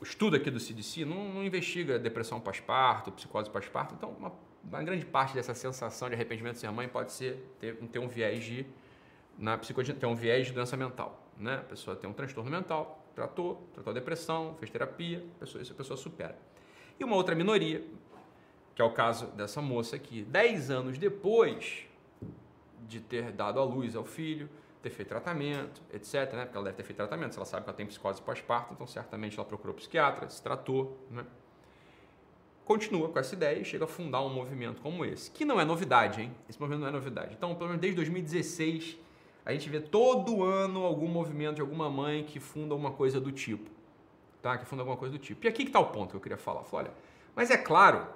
o 0.00 0.04
estudo 0.04 0.36
aqui 0.36 0.50
do 0.50 0.58
CDC 0.58 1.04
não, 1.04 1.34
não 1.34 1.44
investiga 1.44 1.98
depressão 1.98 2.40
pós-parto, 2.40 3.12
psicose 3.12 3.50
pós-parto, 3.50 3.94
então 3.94 4.10
uma, 4.10 4.32
uma, 4.64 4.82
grande 4.82 5.04
parte 5.04 5.34
dessa 5.34 5.54
sensação 5.54 6.08
de 6.08 6.14
arrependimento 6.14 6.54
de 6.54 6.60
ser 6.60 6.70
mãe 6.70 6.88
pode 6.88 7.12
ser 7.12 7.44
ter, 7.60 7.76
ter 7.76 7.98
um 7.98 8.08
viés 8.08 8.44
de 8.44 8.66
na 9.38 9.58
psicologia 9.58 9.94
tem 9.94 10.08
um 10.08 10.14
viés 10.14 10.46
de 10.46 10.52
doença 10.54 10.78
mental, 10.78 11.30
né? 11.36 11.56
A 11.56 11.64
pessoa 11.64 11.94
tem 11.94 12.08
um 12.08 12.12
transtorno 12.14 12.50
mental, 12.50 13.06
tratou, 13.14 13.68
tratou 13.74 13.90
a 13.90 13.94
depressão, 13.94 14.56
fez 14.58 14.70
terapia, 14.70 15.22
pessoa, 15.38 15.60
isso 15.60 15.72
a 15.72 15.76
pessoa 15.76 15.96
supera. 15.96 16.38
E 16.98 17.04
uma 17.04 17.14
outra 17.16 17.34
minoria, 17.34 17.84
que 18.76 18.82
é 18.82 18.84
o 18.84 18.90
caso 18.90 19.28
dessa 19.28 19.62
moça 19.62 19.96
aqui. 19.96 20.22
Dez 20.22 20.70
anos 20.70 20.98
depois 20.98 21.86
de 22.86 23.00
ter 23.00 23.32
dado 23.32 23.58
à 23.58 23.64
luz 23.64 23.96
ao 23.96 24.04
filho, 24.04 24.50
ter 24.82 24.90
feito 24.90 25.08
tratamento, 25.08 25.80
etc., 25.92 26.34
né? 26.34 26.44
Porque 26.44 26.58
ela 26.58 26.64
deve 26.66 26.76
ter 26.76 26.82
feito 26.84 26.98
tratamento, 26.98 27.32
se 27.32 27.38
ela 27.38 27.46
sabe 27.46 27.64
que 27.64 27.70
ela 27.70 27.76
tem 27.76 27.86
psicose 27.86 28.20
pós-parto, 28.20 28.74
então 28.74 28.86
certamente 28.86 29.38
ela 29.38 29.48
procurou 29.48 29.74
psiquiatra, 29.74 30.28
se 30.28 30.42
tratou, 30.42 30.96
né? 31.10 31.24
Continua 32.66 33.08
com 33.08 33.18
essa 33.18 33.34
ideia 33.34 33.58
e 33.58 33.64
chega 33.64 33.84
a 33.84 33.88
fundar 33.88 34.20
um 34.20 34.28
movimento 34.28 34.82
como 34.82 35.06
esse, 35.06 35.30
que 35.30 35.44
não 35.44 35.58
é 35.58 35.64
novidade, 35.64 36.20
hein? 36.20 36.32
Esse 36.46 36.60
movimento 36.60 36.82
não 36.82 36.88
é 36.88 36.92
novidade. 36.92 37.34
Então, 37.34 37.54
pelo 37.54 37.68
menos 37.68 37.80
desde 37.80 37.96
2016, 37.96 38.98
a 39.46 39.52
gente 39.52 39.70
vê 39.70 39.80
todo 39.80 40.44
ano 40.44 40.84
algum 40.84 41.08
movimento 41.08 41.56
de 41.56 41.60
alguma 41.62 41.88
mãe 41.88 42.24
que 42.24 42.38
funda 42.38 42.74
uma 42.74 42.90
coisa 42.90 43.18
do 43.18 43.32
tipo, 43.32 43.70
tá? 44.42 44.58
Que 44.58 44.66
funda 44.66 44.82
alguma 44.82 44.98
coisa 44.98 45.12
do 45.12 45.18
tipo. 45.18 45.46
E 45.46 45.48
aqui 45.48 45.62
que 45.62 45.70
está 45.70 45.80
o 45.80 45.86
ponto 45.86 46.10
que 46.10 46.16
eu 46.16 46.20
queria 46.20 46.36
falar. 46.36 46.62
Falei, 46.62 46.88
olha, 46.88 46.96
mas 47.34 47.50
é 47.50 47.56
claro 47.56 48.06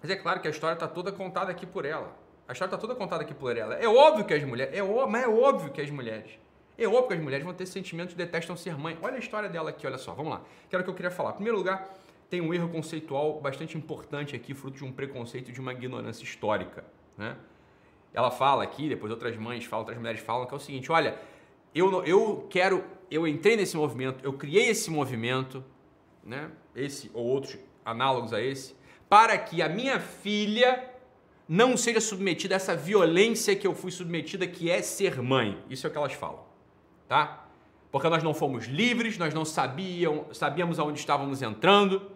mas 0.00 0.10
é 0.10 0.16
claro 0.16 0.40
que 0.40 0.48
a 0.48 0.50
história 0.50 0.74
está 0.74 0.88
toda 0.88 1.12
contada 1.12 1.50
aqui 1.50 1.66
por 1.66 1.84
ela. 1.84 2.16
A 2.48 2.52
história 2.52 2.68
está 2.68 2.78
toda 2.78 2.94
contada 2.94 3.22
aqui 3.22 3.34
por 3.34 3.56
ela. 3.56 3.74
É 3.74 3.88
óbvio 3.88 4.24
que 4.24 4.34
as 4.34 4.42
mulheres, 4.42 4.76
é 4.76 4.82
mas 4.82 5.22
é 5.22 5.28
óbvio 5.28 5.70
que 5.70 5.80
as 5.80 5.90
mulheres, 5.90 6.38
é 6.76 6.86
óbvio 6.86 7.08
que 7.08 7.14
as 7.14 7.20
mulheres 7.20 7.44
vão 7.44 7.54
ter 7.54 7.66
sentimentos 7.66 8.14
de 8.14 8.24
detestam 8.24 8.56
ser 8.56 8.76
mãe. 8.76 8.98
Olha 9.02 9.16
a 9.16 9.18
história 9.18 9.48
dela 9.48 9.70
aqui, 9.70 9.86
olha 9.86 9.98
só, 9.98 10.14
vamos 10.14 10.32
lá. 10.32 10.42
Que 10.68 10.74
era 10.74 10.80
o 10.80 10.84
que 10.84 10.90
eu 10.90 10.94
queria 10.94 11.10
falar. 11.10 11.32
Em 11.32 11.34
primeiro 11.34 11.58
lugar, 11.58 11.88
tem 12.30 12.40
um 12.40 12.54
erro 12.54 12.68
conceitual 12.70 13.40
bastante 13.40 13.76
importante 13.76 14.34
aqui, 14.34 14.54
fruto 14.54 14.78
de 14.78 14.84
um 14.84 14.92
preconceito 14.92 15.50
e 15.50 15.52
de 15.52 15.60
uma 15.60 15.72
ignorância 15.72 16.24
histórica, 16.24 16.84
né? 17.18 17.36
Ela 18.14 18.30
fala 18.30 18.62
aqui, 18.62 18.88
depois 18.88 19.12
outras 19.12 19.36
mães 19.36 19.64
falam, 19.64 19.82
outras 19.82 19.98
mulheres 19.98 20.20
falam, 20.20 20.46
que 20.46 20.54
é 20.54 20.56
o 20.56 20.60
seguinte, 20.60 20.90
olha, 20.90 21.18
eu, 21.74 22.04
eu 22.04 22.46
quero, 22.48 22.84
eu 23.10 23.26
entrei 23.28 23.56
nesse 23.56 23.76
movimento, 23.76 24.24
eu 24.24 24.32
criei 24.32 24.70
esse 24.70 24.90
movimento, 24.90 25.62
né? 26.24 26.50
Esse 26.74 27.10
ou 27.12 27.24
outros 27.24 27.58
análogos 27.84 28.32
a 28.32 28.40
esse, 28.40 28.74
para 29.10 29.36
que 29.36 29.60
a 29.60 29.68
minha 29.68 30.00
filha 30.00 30.82
não 31.46 31.76
seja 31.76 32.00
submetida 32.00 32.54
a 32.54 32.56
essa 32.56 32.74
violência 32.74 33.54
que 33.54 33.66
eu 33.66 33.74
fui 33.74 33.90
submetida, 33.90 34.46
que 34.46 34.70
é 34.70 34.80
ser 34.80 35.20
mãe. 35.20 35.62
Isso 35.68 35.86
é 35.86 35.90
o 35.90 35.92
que 35.92 35.98
elas 35.98 36.14
falam, 36.14 36.46
tá? 37.06 37.50
porque 37.90 38.08
nós 38.08 38.22
não 38.22 38.32
fomos 38.32 38.66
livres, 38.66 39.18
nós 39.18 39.34
não 39.34 39.44
sabiam, 39.44 40.26
sabíamos 40.32 40.78
aonde 40.78 41.00
estávamos 41.00 41.42
entrando. 41.42 42.10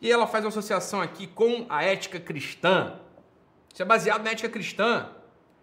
E 0.00 0.10
ela 0.10 0.26
faz 0.26 0.44
uma 0.44 0.48
associação 0.48 1.00
aqui 1.00 1.26
com 1.26 1.66
a 1.68 1.84
ética 1.84 2.18
cristã. 2.18 2.98
Isso 3.72 3.82
é 3.82 3.84
baseado 3.84 4.24
na 4.24 4.30
ética 4.30 4.48
cristã. 4.48 5.10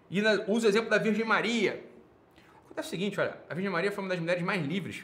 E 0.10 0.22
na, 0.22 0.44
usa 0.48 0.68
o 0.68 0.70
exemplo 0.70 0.90
da 0.90 0.98
Virgem 0.98 1.26
Maria. 1.26 1.84
Acontece 2.66 2.88
o 2.88 2.92
seguinte, 2.92 3.20
olha, 3.20 3.36
a 3.50 3.54
Virgem 3.54 3.72
Maria 3.72 3.92
foi 3.92 4.04
uma 4.04 4.10
das 4.10 4.20
mulheres 4.20 4.44
mais 4.44 4.64
livres. 4.64 5.04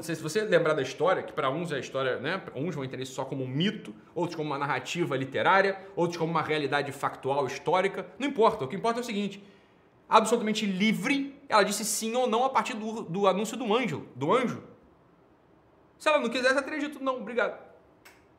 Se 0.00 0.14
você 0.16 0.42
lembrar 0.42 0.74
da 0.74 0.82
história, 0.82 1.22
que 1.22 1.32
para 1.32 1.50
uns 1.50 1.70
é 1.70 1.76
a 1.76 1.78
história, 1.78 2.18
né? 2.18 2.42
Uns 2.54 2.74
vão 2.74 2.84
entender 2.84 3.02
isso 3.04 3.14
só 3.14 3.24
como 3.24 3.44
um 3.44 3.48
mito, 3.48 3.94
outros 4.14 4.34
como 4.34 4.50
uma 4.50 4.58
narrativa 4.58 5.16
literária, 5.16 5.78
outros 5.94 6.16
como 6.16 6.30
uma 6.30 6.42
realidade 6.42 6.90
factual 6.90 7.46
histórica. 7.46 8.06
Não 8.18 8.26
importa. 8.26 8.64
O 8.64 8.68
que 8.68 8.74
importa 8.74 8.98
é 9.00 9.02
o 9.02 9.04
seguinte: 9.04 9.42
absolutamente 10.08 10.66
livre, 10.66 11.38
ela 11.48 11.62
disse 11.62 11.84
sim 11.84 12.14
ou 12.16 12.26
não 12.26 12.44
a 12.44 12.50
partir 12.50 12.74
do, 12.74 13.02
do 13.02 13.26
anúncio 13.26 13.56
do 13.56 13.72
anjo, 13.74 14.06
do 14.16 14.32
anjo. 14.32 14.62
Se 15.98 16.08
ela 16.08 16.18
não 16.18 16.28
quisesse, 16.28 16.52
ela 16.52 16.62
teria 16.62 16.80
dito 16.80 17.02
não, 17.02 17.16
obrigado. 17.16 17.58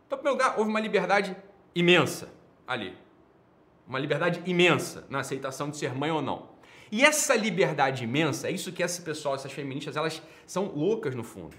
Então, 0.08 0.18
em 0.18 0.22
primeiro 0.22 0.44
lugar, 0.44 0.58
houve 0.58 0.70
uma 0.70 0.80
liberdade 0.80 1.36
imensa 1.76 2.30
ali. 2.68 2.98
Uma 3.88 4.00
liberdade 4.00 4.42
imensa 4.46 5.06
na 5.10 5.20
aceitação 5.20 5.70
de 5.70 5.78
ser 5.78 5.94
mãe 5.94 6.12
ou 6.12 6.22
não. 6.22 6.49
E 6.92 7.04
essa 7.04 7.36
liberdade 7.36 8.04
imensa, 8.04 8.48
é 8.48 8.52
isso 8.52 8.72
que 8.72 8.82
esse 8.82 9.02
pessoal, 9.02 9.36
essas 9.36 9.52
feministas, 9.52 9.96
elas 9.96 10.22
são 10.46 10.66
loucas 10.66 11.14
no 11.14 11.24
fundo. 11.24 11.56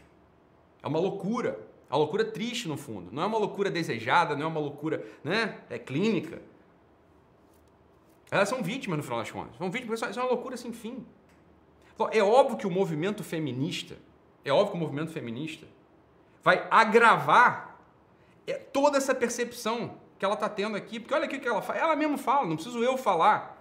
É 0.83 0.89
uma 0.89 0.99
loucura. 0.99 1.59
É 1.89 1.93
uma 1.93 1.99
loucura 1.99 2.25
triste 2.25 2.69
no 2.69 2.77
fundo. 2.77 3.11
Não 3.13 3.23
é 3.23 3.27
uma 3.27 3.39
loucura 3.39 3.71
desejada, 3.71 4.35
não 4.37 4.45
é 4.45 4.47
uma 4.47 4.61
loucura 4.61 5.05
né, 5.23 5.59
é 5.69 5.79
clínica. 5.79 6.41
Elas 8.31 8.49
são 8.49 8.63
vítimas 8.63 8.97
no 8.97 9.03
final 9.03 9.19
das 9.19 9.31
contas. 9.31 9.57
São 9.57 9.71
vítimas, 9.71 10.01
isso 10.01 10.19
é 10.19 10.23
uma 10.23 10.31
loucura 10.31 10.57
sem 10.57 10.73
fim. 10.73 11.05
É 12.13 12.23
óbvio 12.23 12.57
que 12.57 12.67
o 12.67 12.71
movimento 12.71 13.23
feminista, 13.23 13.97
é 14.45 14.53
óbvio 14.53 14.71
que 14.71 14.77
o 14.77 14.81
movimento 14.81 15.13
feminista 15.13 15.67
vai 16.43 16.67
agravar 16.71 17.79
é, 18.47 18.55
toda 18.55 18.97
essa 18.97 19.15
percepção 19.15 19.99
que 20.19 20.25
ela 20.25 20.35
está 20.35 20.49
tendo 20.49 20.77
aqui, 20.77 20.99
porque 20.99 21.13
olha 21.13 21.25
aqui 21.25 21.37
o 21.37 21.41
que 21.41 21.49
ela 21.49 21.61
fala, 21.61 21.79
ela 21.79 21.97
mesmo 21.97 22.17
fala, 22.17 22.47
não 22.47 22.55
preciso 22.55 22.83
eu 22.83 22.97
falar. 22.97 23.60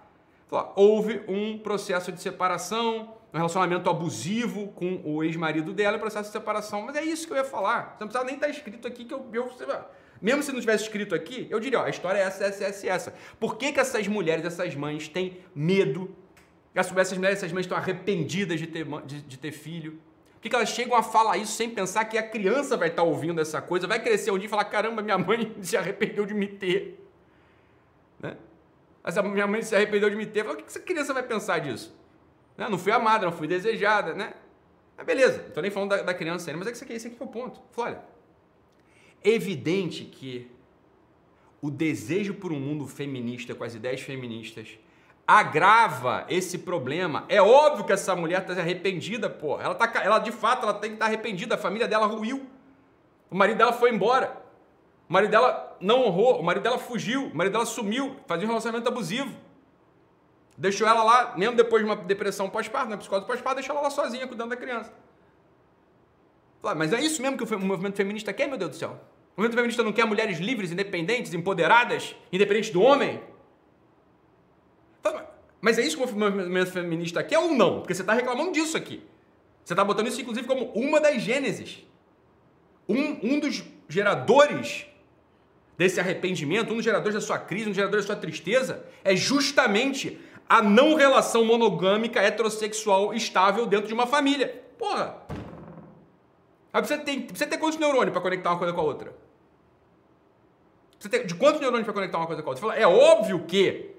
Houve 0.74 1.22
um 1.28 1.58
processo 1.58 2.10
de 2.10 2.20
separação, 2.20 3.14
um 3.32 3.36
relacionamento 3.36 3.88
abusivo 3.88 4.68
com 4.68 5.00
o 5.04 5.22
ex-marido 5.22 5.72
dela, 5.72 5.96
um 5.96 6.00
processo 6.00 6.28
de 6.28 6.32
separação. 6.32 6.82
Mas 6.82 6.96
é 6.96 7.04
isso 7.04 7.26
que 7.26 7.32
eu 7.32 7.36
ia 7.36 7.44
falar. 7.44 7.96
Você 7.96 8.04
não 8.04 8.08
precisa 8.08 8.24
nem 8.24 8.34
estar 8.34 8.46
tá 8.46 8.52
escrito 8.52 8.88
aqui 8.88 9.04
que 9.04 9.14
eu, 9.14 9.26
eu 9.32 9.50
mesmo 10.20 10.42
se 10.42 10.52
não 10.52 10.60
tivesse 10.60 10.84
escrito 10.84 11.14
aqui, 11.14 11.46
eu 11.48 11.58
diria, 11.58 11.80
ó, 11.80 11.84
a 11.84 11.88
história 11.88 12.18
é 12.18 12.22
essa, 12.22 12.44
essa, 12.44 12.64
essa, 12.64 12.86
essa. 12.86 13.14
Por 13.38 13.56
que, 13.56 13.72
que 13.72 13.80
essas 13.80 14.06
mulheres, 14.06 14.44
essas 14.44 14.74
mães 14.74 15.08
têm 15.08 15.38
medo? 15.54 16.14
Essas 16.74 17.16
mulheres, 17.16 17.38
essas 17.38 17.52
mães 17.52 17.64
estão 17.64 17.76
arrependidas 17.76 18.60
de 18.60 18.66
ter, 18.66 18.84
de, 19.06 19.22
de 19.22 19.38
ter 19.38 19.50
filho? 19.50 19.92
Por 20.34 20.42
que, 20.42 20.50
que 20.50 20.56
elas 20.56 20.68
chegam 20.68 20.96
a 20.96 21.02
falar 21.02 21.38
isso 21.38 21.52
sem 21.52 21.70
pensar 21.70 22.04
que 22.04 22.18
a 22.18 22.22
criança 22.22 22.76
vai 22.76 22.88
estar 22.88 23.02
ouvindo 23.02 23.40
essa 23.40 23.62
coisa, 23.62 23.86
vai 23.86 24.00
crescer 24.00 24.30
um 24.30 24.38
dia 24.38 24.46
e 24.46 24.50
falar, 24.50 24.64
caramba, 24.64 25.00
minha 25.02 25.18
mãe 25.18 25.54
se 25.62 25.76
arrependeu 25.76 26.26
de 26.26 26.34
me 26.34 26.46
ter. 26.46 26.99
Né? 29.02 29.08
Essa 29.08 29.22
minha 29.22 29.46
mãe 29.46 29.62
se 29.62 29.74
arrependeu 29.74 30.10
de 30.10 30.16
me 30.16 30.26
ter. 30.26 30.44
Fala, 30.44 30.54
o 30.54 30.56
que, 30.58 30.64
essa 30.64 30.80
criança 30.80 31.12
vai 31.12 31.22
pensar 31.22 31.58
disso? 31.58 31.94
Né? 32.56 32.68
Não 32.68 32.78
fui 32.78 32.92
amada, 32.92 33.26
não 33.26 33.32
fui 33.32 33.46
desejada, 33.46 34.14
né? 34.14 34.34
Mas 34.96 35.06
beleza, 35.06 35.42
não 35.46 35.50
tô 35.50 35.60
nem 35.60 35.70
falando 35.70 35.90
da, 35.90 36.02
da 36.02 36.14
criança 36.14 36.50
ainda, 36.50 36.58
mas 36.58 36.68
é 36.68 36.70
que 36.70 36.76
esse 36.76 36.84
aqui, 36.84 36.92
esse 36.92 37.08
aqui 37.08 37.16
é 37.18 37.24
o 37.24 37.28
ponto. 37.28 37.60
Fala, 37.72 37.88
olha, 37.88 38.02
evidente 39.24 40.04
que 40.04 40.50
o 41.62 41.70
desejo 41.70 42.34
por 42.34 42.52
um 42.52 42.60
mundo 42.60 42.86
feminista, 42.86 43.54
com 43.54 43.64
as 43.64 43.74
ideias 43.74 44.00
feministas, 44.00 44.78
agrava 45.26 46.26
esse 46.28 46.58
problema. 46.58 47.24
É 47.28 47.40
óbvio 47.40 47.84
que 47.84 47.92
essa 47.92 48.16
mulher 48.16 48.40
está 48.40 48.54
arrependida, 48.54 49.30
pô. 49.30 49.60
Ela, 49.60 49.74
tá, 49.74 50.02
ela 50.02 50.18
de 50.18 50.32
fato 50.32 50.64
ela 50.64 50.74
tem 50.74 50.90
que 50.90 50.96
estar 50.96 51.06
tá 51.06 51.12
arrependida. 51.12 51.54
A 51.54 51.58
família 51.58 51.86
dela 51.86 52.06
ruiu. 52.06 52.46
O 53.30 53.36
marido 53.36 53.58
dela 53.58 53.72
foi 53.72 53.90
embora. 53.94 54.39
O 55.10 55.12
marido 55.12 55.32
dela 55.32 55.76
não 55.80 56.04
honrou. 56.06 56.38
O 56.38 56.42
marido 56.42 56.62
dela 56.62 56.78
fugiu. 56.78 57.26
O 57.26 57.36
marido 57.36 57.52
dela 57.52 57.66
sumiu. 57.66 58.16
Fazia 58.28 58.46
um 58.46 58.48
relacionamento 58.48 58.88
abusivo. 58.88 59.36
Deixou 60.56 60.86
ela 60.86 61.02
lá, 61.02 61.34
mesmo 61.36 61.56
depois 61.56 61.82
de 61.82 61.90
uma 61.90 61.96
depressão 61.96 62.48
pós-parto, 62.48 62.88
uma 62.88 62.98
psicose 62.98 63.26
pós-parto, 63.26 63.56
deixou 63.56 63.74
ela 63.74 63.82
lá 63.82 63.90
sozinha 63.90 64.26
cuidando 64.28 64.50
da 64.50 64.56
criança. 64.56 64.92
Mas 66.76 66.92
é 66.92 67.00
isso 67.00 67.20
mesmo 67.20 67.36
que 67.36 67.42
o 67.42 67.58
movimento 67.58 67.96
feminista 67.96 68.32
quer, 68.32 68.46
meu 68.46 68.58
Deus 68.58 68.70
do 68.72 68.76
céu? 68.76 69.00
O 69.34 69.40
movimento 69.40 69.56
feminista 69.56 69.82
não 69.82 69.92
quer 69.92 70.04
mulheres 70.04 70.38
livres, 70.38 70.70
independentes, 70.70 71.32
empoderadas, 71.32 72.14
independentes 72.30 72.70
do 72.70 72.82
homem? 72.82 73.22
Mas 75.62 75.78
é 75.78 75.82
isso 75.82 75.96
que 75.96 76.02
o 76.02 76.18
movimento 76.18 76.70
feminista 76.70 77.22
quer 77.22 77.38
ou 77.38 77.52
não? 77.52 77.80
Porque 77.80 77.94
você 77.94 78.02
está 78.02 78.14
reclamando 78.14 78.52
disso 78.52 78.76
aqui. 78.76 79.02
Você 79.64 79.72
está 79.72 79.84
botando 79.84 80.06
isso, 80.06 80.20
inclusive, 80.20 80.46
como 80.46 80.66
uma 80.72 81.00
das 81.00 81.20
gêneses. 81.20 81.86
Um, 82.88 83.34
um 83.34 83.40
dos 83.40 83.62
geradores 83.88 84.86
desse 85.80 85.98
arrependimento, 85.98 86.74
um 86.74 86.76
dos 86.76 86.84
geradores 86.84 87.14
da 87.14 87.22
sua 87.22 87.38
crise, 87.38 87.64
um 87.64 87.68
dos 87.68 87.76
geradores 87.76 88.04
da 88.04 88.12
sua 88.12 88.20
tristeza, 88.20 88.84
é 89.02 89.16
justamente 89.16 90.20
a 90.46 90.60
não 90.60 90.94
relação 90.94 91.42
monogâmica 91.42 92.20
heterossexual 92.20 93.14
estável 93.14 93.64
dentro 93.64 93.88
de 93.88 93.94
uma 93.94 94.06
família. 94.06 94.62
Porra! 94.78 95.22
Aí 96.70 96.82
você 96.82 96.98
tem, 96.98 97.26
você 97.32 97.46
tem 97.46 97.58
quantos 97.58 97.78
neurônios 97.78 98.12
para 98.12 98.20
conectar 98.20 98.50
uma 98.50 98.58
coisa 98.58 98.74
com 98.74 98.80
a 98.82 98.84
outra? 98.84 99.14
Tem, 101.10 101.24
de 101.24 101.34
quantos 101.34 101.62
neurônios 101.62 101.86
para 101.86 101.94
conectar 101.94 102.18
uma 102.18 102.26
coisa 102.26 102.42
com 102.42 102.50
a 102.50 102.52
outra? 102.52 102.60
Fala, 102.60 102.76
é 102.78 102.86
óbvio 102.86 103.46
que 103.48 103.92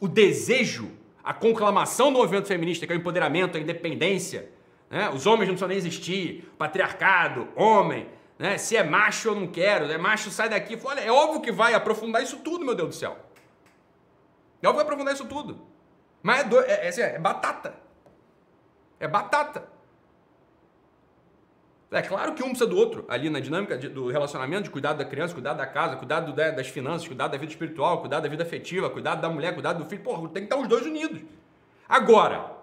o 0.00 0.08
desejo, 0.08 0.90
a 1.22 1.32
conclamação 1.32 2.12
do 2.12 2.18
movimento 2.18 2.48
feminista, 2.48 2.84
que 2.84 2.92
é 2.92 2.96
o 2.96 2.98
empoderamento, 2.98 3.56
a 3.56 3.60
independência, 3.60 4.50
né? 4.90 5.08
os 5.10 5.24
homens 5.24 5.46
não 5.46 5.54
precisam 5.54 5.68
nem 5.68 5.78
existir, 5.78 6.50
patriarcado, 6.58 7.46
homem, 7.54 8.08
né? 8.38 8.56
se 8.56 8.76
é 8.76 8.84
macho 8.84 9.28
eu 9.28 9.34
não 9.34 9.46
quero, 9.46 9.90
é 9.90 9.98
macho 9.98 10.30
sai 10.30 10.48
daqui. 10.48 10.76
Fala, 10.76 11.00
é 11.00 11.10
óbvio 11.10 11.40
que 11.40 11.50
vai 11.50 11.74
aprofundar 11.74 12.22
isso 12.22 12.38
tudo, 12.38 12.64
meu 12.64 12.74
Deus 12.74 12.90
do 12.90 12.94
céu. 12.94 13.16
É 14.62 14.68
óbvio 14.68 14.72
que 14.72 14.76
vai 14.76 14.82
aprofundar 14.84 15.14
isso 15.14 15.26
tudo. 15.26 15.66
Mas 16.22 16.40
é, 16.40 16.44
do, 16.44 16.60
é, 16.60 16.88
é, 16.88 17.00
é 17.00 17.18
batata. 17.18 17.74
É 19.00 19.08
batata. 19.08 19.68
É 21.90 22.02
claro 22.02 22.34
que 22.34 22.42
um 22.42 22.50
precisa 22.50 22.68
do 22.68 22.76
outro 22.76 23.06
ali 23.08 23.30
na 23.30 23.40
dinâmica 23.40 23.78
de, 23.78 23.88
do 23.88 24.08
relacionamento, 24.08 24.64
de 24.64 24.70
cuidado 24.70 24.98
da 24.98 25.06
criança, 25.06 25.32
cuidado 25.32 25.56
da 25.56 25.66
casa, 25.66 25.96
cuidado 25.96 26.32
do, 26.32 26.36
das 26.36 26.68
finanças, 26.68 27.06
cuidado 27.08 27.32
da 27.32 27.38
vida 27.38 27.50
espiritual, 27.50 28.00
cuidado 28.00 28.24
da 28.24 28.28
vida 28.28 28.42
afetiva, 28.42 28.90
cuidado 28.90 29.22
da 29.22 29.30
mulher, 29.30 29.54
cuidado 29.54 29.82
do 29.82 29.88
filho. 29.88 30.02
Porra, 30.02 30.28
tem 30.28 30.42
que 30.42 30.52
estar 30.52 30.58
os 30.58 30.68
dois 30.68 30.84
unidos. 30.84 31.22
Agora, 31.88 32.57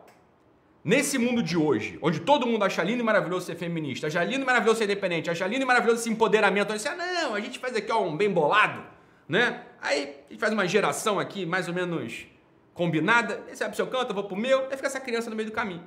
nesse 0.85 1.17
mundo 1.17 1.41
de 1.41 1.57
hoje, 1.57 1.97
onde 1.99 2.19
todo 2.19 2.45
mundo 2.45 2.63
acha 2.63 2.83
lindo 2.83 2.99
e 2.99 3.03
maravilhoso 3.03 3.47
ser 3.47 3.55
feminista, 3.55 4.05
acha 4.05 4.23
lindo 4.23 4.43
e 4.43 4.45
maravilhoso 4.45 4.77
ser 4.77 4.83
independente, 4.83 5.31
acha 5.31 5.47
lindo 5.47 5.63
e 5.63 5.65
maravilhoso 5.65 6.01
esse 6.01 6.09
empoderamento, 6.11 6.71
aí 6.71 6.77
você, 6.77 6.87
ah, 6.87 6.95
não, 6.95 7.33
a 7.33 7.41
gente 7.41 7.57
faz 7.57 7.75
aqui 7.75 7.91
ó, 7.91 8.03
um 8.03 8.15
bem 8.15 8.31
bolado, 8.31 8.83
né? 9.27 9.63
Aí 9.81 10.15
a 10.27 10.31
gente 10.31 10.39
faz 10.39 10.53
uma 10.53 10.67
geração 10.67 11.19
aqui 11.19 11.43
mais 11.43 11.67
ou 11.67 11.73
menos 11.73 12.27
combinada, 12.75 13.43
esse 13.49 13.61
vai 13.61 13.69
pro 13.69 13.75
seu 13.75 13.87
canto, 13.87 14.11
eu 14.11 14.13
vou 14.13 14.25
pro 14.25 14.37
meu, 14.37 14.67
aí 14.67 14.75
fica 14.75 14.85
essa 14.85 14.99
criança 14.99 15.27
no 15.27 15.35
meio 15.35 15.49
do 15.49 15.55
caminho. 15.55 15.83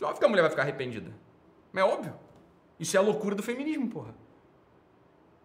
Óbvio 0.00 0.18
que 0.20 0.24
a 0.24 0.28
mulher 0.28 0.42
vai 0.42 0.50
ficar 0.50 0.62
arrependida. 0.62 1.12
Mas 1.72 1.82
é 1.82 1.86
óbvio. 1.86 2.14
Isso 2.78 2.96
é 2.96 3.00
a 3.00 3.02
loucura 3.02 3.34
do 3.34 3.42
feminismo, 3.42 3.88
porra. 3.88 4.14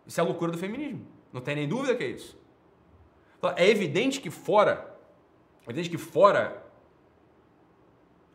Isso 0.05 0.19
é 0.19 0.23
a 0.23 0.25
loucura 0.27 0.51
do 0.51 0.59
feminismo. 0.59 1.07
Não 1.31 1.41
tem 1.41 1.55
nem 1.55 1.67
dúvida 1.67 1.95
que 1.95 2.03
é 2.03 2.07
isso. 2.07 2.37
Então, 3.39 3.51
é 3.57 3.67
evidente 3.67 4.21
que 4.21 4.29
fora, 4.29 4.95
é 5.65 5.71
evidente 5.71 5.89
que 5.89 5.97
fora 5.97 6.62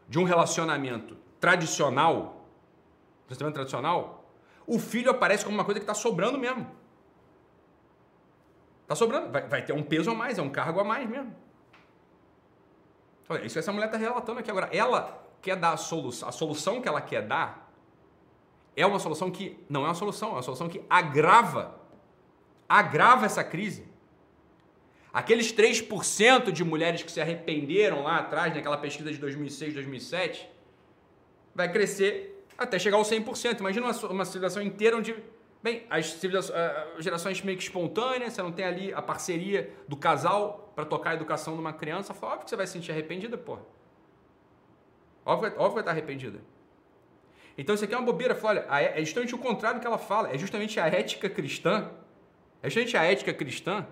de 0.09 0.19
um 0.19 0.25
relacionamento 0.25 1.17
tradicional, 1.39 2.47
relacionamento 3.27 3.57
tradicional, 3.57 4.33
o 4.67 4.79
filho 4.79 5.11
aparece 5.11 5.45
como 5.45 5.57
uma 5.57 5.65
coisa 5.65 5.79
que 5.79 5.85
está 5.85 5.95
sobrando 5.95 6.39
mesmo. 6.39 6.67
Está 8.83 8.95
sobrando. 8.95 9.31
Vai, 9.31 9.47
vai, 9.47 9.65
ter 9.65 9.73
um 9.73 9.83
peso 9.83 10.11
a 10.11 10.15
mais, 10.15 10.39
é 10.39 10.43
um 10.43 10.49
cargo 10.49 10.81
a 10.81 10.85
mais 10.85 11.09
mesmo. 11.09 11.35
Olha, 13.29 13.45
isso 13.45 13.55
que 13.55 13.59
essa 13.59 13.73
mulher 13.73 13.87
está 13.87 13.99
relatando 13.99 14.41
aqui 14.41 14.51
agora. 14.51 14.71
Ela 14.73 15.23
quer 15.43 15.57
dar 15.57 15.73
a 15.73 15.77
solução. 15.77 16.29
A 16.29 16.33
solução 16.33 16.81
que 16.81 16.89
ela 16.89 17.01
quer 17.01 17.27
dar 17.27 17.71
é 18.75 18.87
uma 18.87 18.99
solução 18.99 19.31
que 19.31 19.63
não 19.69 19.83
é 19.83 19.89
uma 19.89 19.95
solução, 19.95 20.31
é 20.31 20.33
uma 20.33 20.43
solução 20.43 20.69
que 20.69 20.83
agrava, 20.89 21.79
agrava 22.69 23.27
essa 23.27 23.45
crise. 23.45 23.87
Aqueles 25.13 25.53
3% 25.53 26.53
de 26.53 26.63
mulheres 26.63 27.03
que 27.03 27.11
se 27.11 27.21
arrependeram 27.21 28.03
lá 28.03 28.19
atrás, 28.19 28.55
naquela 28.55 28.77
pesquisa 28.77 29.11
de 29.11 29.19
2006, 29.19 29.75
2007, 29.75 30.49
vai 31.55 31.71
crescer 31.73 32.45
até 32.57 32.79
chegar 32.79 32.99
ao 32.99 33.03
100%. 33.03 33.61
Imagina 33.61 33.87
uma, 33.87 34.09
uma 34.11 34.25
civilização 34.25 34.63
inteira 34.63 34.97
onde, 34.97 35.15
bem, 35.63 35.87
as, 35.89 36.21
gerações 36.99 37.41
meio 37.43 37.57
que 37.57 37.65
espontâneas, 37.65 38.35
você 38.35 38.43
não 38.43 38.53
tem 38.53 38.65
ali 38.65 38.93
a 38.93 39.01
parceria 39.01 39.73
do 39.89 39.97
casal 39.97 40.73
para 40.75 40.85
tocar 40.85 41.11
a 41.11 41.15
educação 41.15 41.55
de 41.55 41.61
uma 41.61 41.73
criança, 41.73 42.13
óbvio 42.13 42.45
que 42.45 42.51
você 42.51 42.57
vai 42.57 42.67
se 42.67 42.75
sentir 42.75 42.93
arrependida, 42.93 43.39
porra. 43.39 43.63
Óbvio, 45.25 45.53
óbvio 45.53 45.69
que 45.69 45.75
vai 45.75 45.83
estar 45.83 45.91
arrependida. 45.91 46.41
Então 47.57 47.75
isso 47.75 47.85
aqui 47.85 47.93
é 47.93 47.97
uma 47.97 48.07
bobeira. 48.07 48.35
Fala, 48.35 48.65
olha, 48.69 48.93
é 48.95 49.05
justamente 49.05 49.35
o 49.35 49.39
contrário 49.39 49.79
do 49.79 49.83
que 49.83 49.87
ela 49.87 49.99
fala. 49.99 50.33
É 50.33 50.39
justamente 50.39 50.79
a 50.79 50.87
ética 50.87 51.29
cristã. 51.29 51.91
É 52.63 52.71
justamente 52.71 52.97
a 52.97 53.05
ética 53.05 53.35
cristã 53.35 53.87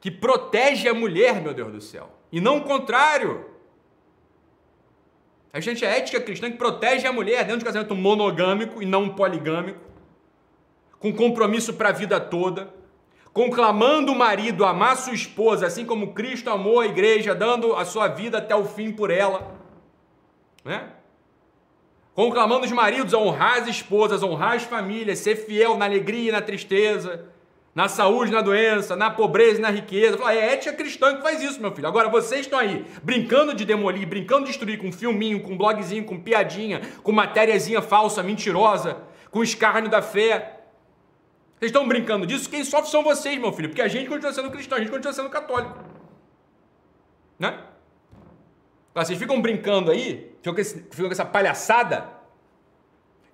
que 0.00 0.10
protege 0.10 0.88
a 0.88 0.94
mulher, 0.94 1.40
meu 1.40 1.52
Deus 1.52 1.72
do 1.72 1.80
céu. 1.80 2.10
E 2.30 2.40
não 2.40 2.58
o 2.58 2.62
contrário. 2.62 3.46
A 5.52 5.60
gente 5.60 5.84
é 5.84 5.98
ética 5.98 6.20
cristã 6.20 6.50
que 6.50 6.58
protege 6.58 7.06
a 7.06 7.12
mulher 7.12 7.44
dentro 7.44 7.58
de 7.58 7.64
um 7.64 7.66
casamento 7.66 7.94
monogâmico 7.94 8.82
e 8.82 8.86
não 8.86 9.08
poligâmico, 9.08 9.80
com 10.98 11.12
compromisso 11.12 11.74
para 11.74 11.88
a 11.88 11.92
vida 11.92 12.20
toda, 12.20 12.72
conclamando 13.32 14.12
o 14.12 14.16
marido 14.16 14.64
a 14.64 14.70
amar 14.70 14.96
sua 14.96 15.14
esposa, 15.14 15.66
assim 15.66 15.86
como 15.86 16.12
Cristo 16.12 16.50
amou 16.50 16.80
a 16.80 16.86
igreja, 16.86 17.34
dando 17.34 17.74
a 17.74 17.84
sua 17.84 18.08
vida 18.08 18.38
até 18.38 18.54
o 18.54 18.64
fim 18.64 18.92
por 18.92 19.10
ela, 19.10 19.54
né? 20.64 20.90
Conclamando 22.14 22.66
os 22.66 22.72
maridos 22.72 23.14
a 23.14 23.18
honrar 23.18 23.58
as 23.58 23.68
esposas, 23.68 24.22
a 24.22 24.26
honrar 24.26 24.56
as 24.56 24.64
famílias, 24.64 25.20
ser 25.20 25.36
fiel 25.36 25.76
na 25.76 25.84
alegria 25.84 26.28
e 26.28 26.32
na 26.32 26.42
tristeza, 26.42 27.26
na 27.78 27.88
saúde, 27.88 28.32
na 28.32 28.40
doença, 28.40 28.96
na 28.96 29.08
pobreza 29.08 29.60
na 29.60 29.70
riqueza. 29.70 30.18
Fala, 30.18 30.34
é 30.34 30.52
ética 30.52 30.72
cristã 30.72 31.14
que 31.14 31.22
faz 31.22 31.40
isso, 31.40 31.60
meu 31.60 31.70
filho. 31.70 31.86
Agora 31.86 32.08
vocês 32.08 32.40
estão 32.40 32.58
aí 32.58 32.84
brincando 33.04 33.54
de 33.54 33.64
demolir, 33.64 34.04
brincando 34.04 34.40
de 34.40 34.48
destruir 34.48 34.78
com 34.78 34.90
filminho, 34.90 35.40
com 35.40 35.56
blogzinho, 35.56 36.04
com 36.04 36.18
piadinha, 36.18 36.80
com 37.04 37.12
matériazinha 37.12 37.80
falsa, 37.80 38.20
mentirosa, 38.20 38.96
com 39.30 39.44
escárnio 39.44 39.88
da 39.88 40.02
fé. 40.02 40.58
Vocês 41.56 41.68
estão 41.68 41.86
brincando 41.86 42.26
disso? 42.26 42.50
Quem 42.50 42.64
sofre 42.64 42.90
são 42.90 43.04
vocês, 43.04 43.38
meu 43.38 43.52
filho, 43.52 43.68
porque 43.68 43.82
a 43.82 43.86
gente 43.86 44.08
continua 44.08 44.32
sendo 44.32 44.50
cristão, 44.50 44.76
a 44.76 44.80
gente 44.80 44.90
continua 44.90 45.12
sendo 45.12 45.30
católico. 45.30 45.78
Né? 47.38 47.60
Vocês 48.92 49.16
ficam 49.16 49.40
brincando 49.40 49.92
aí, 49.92 50.34
ficam 50.38 50.52
com, 50.52 50.60
esse, 50.60 50.80
ficam 50.90 51.06
com 51.06 51.12
essa 51.12 51.24
palhaçada 51.24 52.08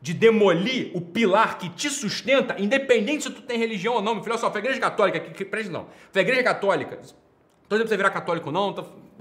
de 0.04 0.12
demolir 0.12 0.90
o 0.92 1.00
pilar 1.00 1.56
que 1.56 1.70
te 1.70 1.88
sustenta, 1.88 2.54
independente 2.58 3.22
se 3.22 3.30
tu 3.30 3.40
tem 3.40 3.58
religião 3.58 3.94
ou 3.94 4.02
não. 4.02 4.16
Meu 4.16 4.22
filho, 4.22 4.34
olha 4.34 4.40
só, 4.40 4.50
foi 4.50 4.60
a 4.60 4.64
igreja 4.64 4.78
católica, 4.78 5.18
que, 5.18 5.46
que, 5.46 5.68
não, 5.70 5.86
foi 6.12 6.20
a 6.20 6.24
igreja 6.24 6.42
católica, 6.42 6.96
estou 7.00 7.16
dizendo 7.70 7.78
pra 7.78 7.88
você 7.88 7.96
virar 7.96 8.10
católico 8.10 8.52
não, 8.52 8.74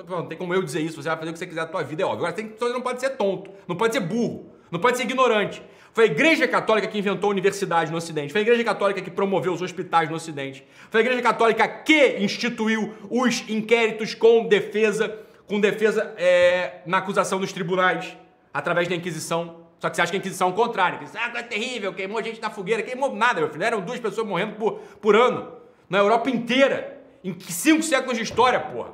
não 0.09 0.25
tem 0.25 0.37
como 0.37 0.53
eu 0.53 0.61
dizer 0.61 0.81
isso, 0.81 1.01
você 1.01 1.07
vai 1.07 1.17
fazer 1.17 1.29
o 1.29 1.33
que 1.33 1.39
você 1.39 1.47
quiser 1.47 1.61
da 1.61 1.67
tua 1.67 1.83
vida, 1.83 2.03
é 2.03 2.05
óbvio. 2.05 2.25
Agora, 2.25 2.33
tem, 2.33 2.53
você 2.59 2.73
não 2.73 2.81
pode 2.81 2.99
ser 2.99 3.11
tonto, 3.11 3.49
não 3.65 3.77
pode 3.77 3.93
ser 3.93 4.01
burro, 4.01 4.51
não 4.69 4.77
pode 4.77 4.97
ser 4.97 5.03
ignorante. 5.03 5.63
Foi 5.93 6.03
a 6.03 6.07
Igreja 6.07 6.49
Católica 6.49 6.85
que 6.85 6.99
inventou 6.99 7.29
a 7.29 7.31
universidade 7.31 7.89
no 7.89 7.97
Ocidente. 7.97 8.33
Foi 8.33 8.41
a 8.41 8.41
Igreja 8.41 8.63
Católica 8.65 9.01
que 9.01 9.09
promoveu 9.09 9.53
os 9.53 9.61
hospitais 9.61 10.09
no 10.09 10.17
Ocidente. 10.17 10.65
Foi 10.91 10.99
a 10.99 11.03
Igreja 11.03 11.21
Católica 11.21 11.65
que 11.65 12.17
instituiu 12.19 12.93
os 13.09 13.47
inquéritos 13.47 14.13
com 14.13 14.47
defesa, 14.47 15.17
com 15.47 15.61
defesa 15.61 16.13
é, 16.17 16.81
na 16.85 16.97
acusação 16.97 17.39
dos 17.39 17.53
tribunais, 17.53 18.17
através 18.53 18.89
da 18.89 18.95
Inquisição. 18.95 19.62
Só 19.83 19.89
que 19.89 19.97
você 19.97 20.01
acha 20.01 20.11
que 20.13 20.15
a 20.15 20.19
Inquisição 20.19 20.47
é 20.47 20.51
o 20.51 20.53
contrário. 20.53 20.97
Que 20.97 21.17
ah, 21.17 21.29
é 21.35 21.43
terrível, 21.43 21.93
queimou 21.93 22.23
gente 22.23 22.41
na 22.41 22.49
fogueira. 22.49 22.81
Queimou 22.81 23.13
nada, 23.13 23.41
meu 23.41 23.49
filho. 23.49 23.65
Eram 23.65 23.81
duas 23.81 23.99
pessoas 23.99 24.25
morrendo 24.25 24.55
por, 24.55 24.75
por 25.01 25.13
ano. 25.13 25.57
Na 25.89 25.97
Europa 25.97 26.29
inteira. 26.29 27.03
Em 27.21 27.37
cinco 27.37 27.83
séculos 27.83 28.17
de 28.17 28.23
história, 28.23 28.61
porra. 28.61 28.93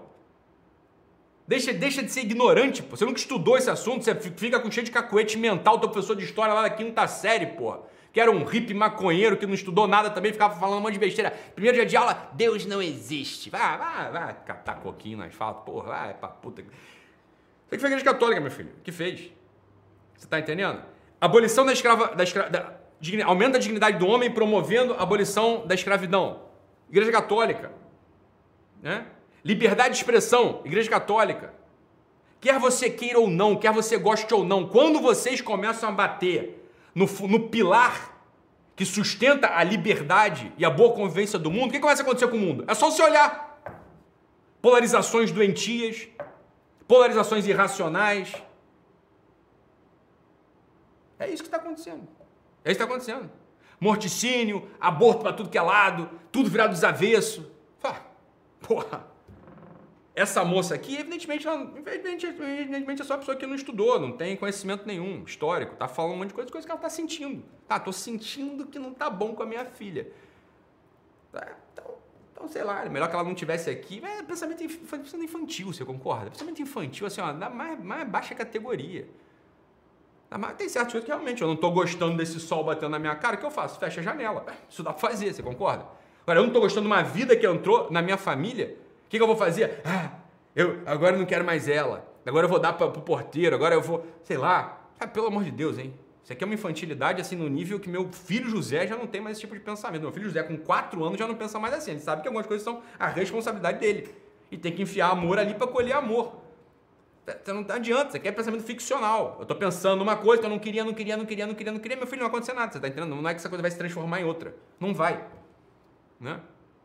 Deixa, 1.48 1.72
deixa 1.72 2.02
de 2.02 2.12
ser 2.12 2.22
ignorante, 2.22 2.82
pô. 2.82 2.98
Você 2.98 3.06
nunca 3.06 3.20
estudou 3.20 3.56
esse 3.56 3.70
assunto, 3.70 4.04
você 4.04 4.16
fica 4.16 4.60
com 4.60 4.72
cheio 4.72 4.84
de 4.84 4.92
cacuete 4.92 5.38
mental, 5.38 5.78
teu 5.78 5.90
professor 5.90 6.16
de 6.16 6.24
história 6.24 6.56
lá 6.56 6.63
da 6.63 6.72
quinta 6.72 7.08
série, 7.08 7.46
porra. 7.46 7.82
Que 8.12 8.20
era 8.20 8.32
um 8.32 8.44
hippie 8.44 8.74
maconheiro 8.74 9.38
que 9.38 9.46
não 9.46 9.54
estudou 9.54 9.88
nada 9.88 10.10
também, 10.10 10.34
ficava 10.34 10.60
falando 10.60 10.80
um 10.80 10.82
monte 10.82 10.94
de 10.94 11.00
besteira. 11.00 11.30
Primeiro 11.54 11.78
dia 11.78 11.86
de 11.86 11.96
aula, 11.96 12.32
Deus 12.34 12.66
não 12.66 12.82
existe. 12.82 13.52
Vai, 13.52 13.78
vai, 13.78 14.12
vai 14.12 14.38
catar 14.44 14.80
coquinho 14.80 15.20
no 15.20 15.24
asfalto, 15.24 15.66
porra, 15.66 15.88
vai 15.88 16.13
pra 16.16 16.30
puta. 16.30 16.62
Isso 16.62 16.72
aqui 17.70 17.78
foi 17.78 17.90
a 17.90 17.92
igreja 17.92 18.06
católica, 18.06 18.42
meu 18.42 18.50
filho. 18.50 18.72
que 18.84 18.92
fez? 18.92 19.38
Você 20.20 20.26
está 20.26 20.38
entendendo? 20.38 20.84
Abolição 21.20 21.66
da 21.66 21.72
escrava. 21.72 22.14
Da 22.14 22.24
escra, 22.24 22.50
da, 22.50 22.78
aumento 23.26 23.54
da 23.54 23.60
dignidade 23.60 23.98
do 23.98 24.06
homem 24.06 24.30
promovendo 24.30 24.94
a 24.94 25.02
abolição 25.02 25.66
da 25.66 25.74
escravidão. 25.74 26.42
Igreja 26.90 27.12
Católica. 27.12 27.72
Né? 28.82 29.06
Liberdade 29.44 29.92
de 29.92 29.98
expressão. 29.98 30.62
Igreja 30.66 30.90
Católica. 30.90 31.54
Quer 32.42 32.60
você 32.60 32.90
queira 32.90 33.20
ou 33.20 33.30
não, 33.30 33.56
quer 33.56 33.72
você 33.72 33.98
goste 33.98 34.34
ou 34.34 34.46
não, 34.46 34.68
quando 34.68 35.02
vocês 35.02 35.42
começam 35.42 35.90
a 35.90 35.92
bater 35.92 36.70
no, 36.96 37.06
no 37.28 37.50
pilar 37.50 38.18
que 38.78 38.86
sustenta 38.86 39.58
a 39.58 39.64
liberdade 39.64 40.54
e 40.58 40.64
a 40.64 40.70
boa 40.70 40.94
convivência 40.94 41.38
do 41.38 41.52
mundo, 41.52 41.70
o 41.70 41.72
que 41.72 41.80
começa 41.80 42.02
a 42.02 42.06
acontecer 42.06 42.30
com 42.30 42.38
o 42.38 42.40
mundo? 42.40 42.64
É 42.66 42.74
só 42.74 42.90
você 42.90 43.04
olhar. 43.04 43.62
Polarizações 44.62 45.32
doentias, 45.32 46.08
polarizações 46.88 47.46
irracionais, 47.46 48.34
é 51.20 51.30
isso 51.30 51.44
que 51.44 51.48
está 51.48 51.58
acontecendo. 51.58 52.08
É 52.64 52.72
isso 52.72 52.80
que 52.80 52.84
está 52.84 52.86
acontecendo. 52.86 53.30
Morticínio, 53.80 54.68
aborto 54.80 55.22
para 55.22 55.34
tudo 55.34 55.50
que 55.50 55.58
é 55.58 55.62
lado, 55.62 56.10
tudo 56.32 56.50
virado 56.50 56.72
dos 56.72 56.84
avesso. 56.84 57.52
Porra. 58.62 59.08
Essa 60.16 60.44
moça 60.44 60.76
aqui, 60.76 60.98
evidentemente, 60.98 61.48
ela, 61.48 61.62
evidentemente, 61.78 62.26
evidentemente 62.26 63.02
é 63.02 63.06
só 63.06 63.14
uma 63.14 63.20
pessoa 63.20 63.38
que 63.38 63.46
não 63.46 63.56
estudou, 63.56 64.00
não 64.00 64.12
tem 64.12 64.36
conhecimento 64.36 64.86
nenhum 64.86 65.24
histórico, 65.24 65.78
tá 65.78 65.88
falando 65.88 66.16
um 66.16 66.18
monte 66.18 66.28
de 66.30 66.34
coisa, 66.34 66.52
coisa 66.52 66.68
que 66.68 66.72
ela 66.72 66.80
tá 66.80 66.90
sentindo. 66.90 67.42
Tá, 67.68 67.80
tô 67.80 67.94
sentindo 67.94 68.66
que 68.66 68.78
não 68.78 68.94
tá 68.94 69.10
bom 69.10 69.34
com 69.34 69.44
a 69.44 69.46
minha 69.46 69.64
filha. 69.64 70.12
Tá, 71.32 71.56
então, 71.72 71.96
então, 72.34 72.48
sei 72.50 72.64
lá, 72.66 72.86
é 72.86 72.90
melhor 72.90 73.08
que 73.08 73.16
ela 73.16 73.24
não 73.24 73.34
tivesse 73.34 73.70
aqui. 73.70 74.04
É 74.04 74.22
pensamento 74.22 74.62
infantil, 74.62 75.72
você 75.72 75.86
concorda? 75.86 76.32
Pensamento 76.32 76.62
infantil, 76.62 77.08
assim, 77.08 77.22
ó, 77.22 77.32
da 77.32 77.50
mais, 77.50 77.82
mais 77.82 78.06
baixa 78.06 78.36
categoria. 78.36 79.08
Ah, 80.32 80.38
mas 80.38 80.54
tem 80.54 80.70
certos 80.70 80.92
coisas 80.92 81.06
que 81.06 81.12
realmente 81.12 81.42
eu 81.42 81.48
não 81.48 81.56
estou 81.56 81.72
gostando 81.72 82.15
desse 82.15 82.39
sol 82.39 82.63
batendo 82.63 82.92
na 82.92 83.00
minha 83.00 83.15
cara, 83.15 83.36
o 83.36 83.39
que 83.39 83.46
eu 83.46 83.52
faço? 83.52 83.80
Fecha 83.80 84.00
a 84.00 84.04
janela. 84.04 84.46
Isso 84.70 84.84
dá 84.84 84.94
para 84.94 85.10
fazer, 85.10 85.34
você 85.34 85.42
concorda? 85.42 85.86
Agora, 86.22 86.39
eu 86.39 86.44
não 86.44 86.50
estou 86.50 86.62
gostando 86.62 86.88
de 86.88 86.94
uma 86.94 87.02
vida 87.02 87.36
que 87.36 87.48
entrou 87.48 87.89
na 87.89 88.02
minha 88.02 88.18
família, 88.18 88.78
o 89.06 89.10
que, 89.10 89.18
que 89.18 89.24
eu 89.24 89.28
vou 89.28 89.36
fazer? 89.36 89.82
Ah, 89.84 90.12
eu 90.56 90.82
agora 90.86 91.18
não 91.18 91.26
quero 91.26 91.44
mais 91.44 91.68
ela. 91.68 92.08
Agora 92.26 92.46
eu 92.46 92.50
vou 92.50 92.60
dar 92.60 92.74
para 92.74 92.86
o 92.86 93.02
porteiro, 93.02 93.56
agora 93.56 93.74
eu 93.74 93.82
vou, 93.82 94.06
sei 94.22 94.38
lá. 94.38 94.88
Ah, 95.00 95.08
pelo 95.08 95.28
amor 95.28 95.44
de 95.44 95.52
Deus, 95.52 95.80
hein? 95.80 95.94
Isso 96.24 96.34
aqui 96.34 96.44
é 96.44 96.46
uma 96.46 96.54
infantilidade 96.54 97.20
assim 97.20 97.36
no 97.36 97.50
nível 97.50 97.80
que 97.80 97.89
meu 97.89 98.08
filho 98.12 98.48
José 98.48 98.86
já 98.86 98.96
não 98.96 99.08
tem 99.08 99.20
mais 99.20 99.38
esse 99.38 99.42
tipo 99.42 99.56
de 99.56 99.62
pensamento. 99.62 100.04
Meu 100.04 100.12
filho 100.12 100.26
José, 100.26 100.44
com 100.44 100.56
4 100.58 101.04
anos, 101.04 101.18
já 101.18 101.28
não 101.28 101.34
pensa 101.34 101.58
mais 101.58 101.74
assim. 101.74 101.89
Ele 101.89 102.00
sabe 102.00 102.22
que 102.22 102.28
algumas 102.28 102.46
coisas 102.46 102.63
são 102.63 102.84
a 103.00 103.08
responsabilidade 103.08 103.80
dele. 103.80 104.13
E 104.52 104.58
tem 104.58 104.72
que 104.72 104.84
enfiar 104.84 105.10
amor 105.10 105.39
ali 105.39 105.56
para 105.56 105.65
colher 105.65 105.94
amor. 105.94 106.36
Você 107.44 107.54
não 107.54 107.65
adianta, 107.70 108.12
você 108.12 108.20
quer 108.20 108.32
pensamento 108.32 108.63
ficcional. 108.63 109.36
Eu 109.38 109.44
estou 109.44 109.58
pensando 109.58 110.02
uma 110.02 110.15
coisa 110.15 110.42
que 110.42 110.46
eu 110.46 110.50
não 110.50 110.60
queria, 110.60 110.84
não 110.84 110.94
queria, 110.94 111.18
não 111.18 111.26
queria, 111.26 111.46
não 111.46 111.54
queria, 111.54 111.72
não 111.72 111.80
queria, 111.80 111.98
meu 111.98 112.08
filho, 112.08 112.22
não 112.22 112.30
vai 112.30 112.38
acontecer 112.38 112.54
nada, 112.54 112.72
você 112.72 112.78
está 112.78 112.88
entendendo? 112.88 113.15
Não 113.15 113.30
é 113.30 113.34
que 113.34 113.39
essa 113.39 113.50
coisa 113.50 113.62
vai 113.62 113.72
se 113.72 113.78
transformar 113.78 114.22
em 114.22 114.24
outra. 114.24 114.56
Não 114.80 114.94
vai. 114.94 115.26
Né? 116.20 116.39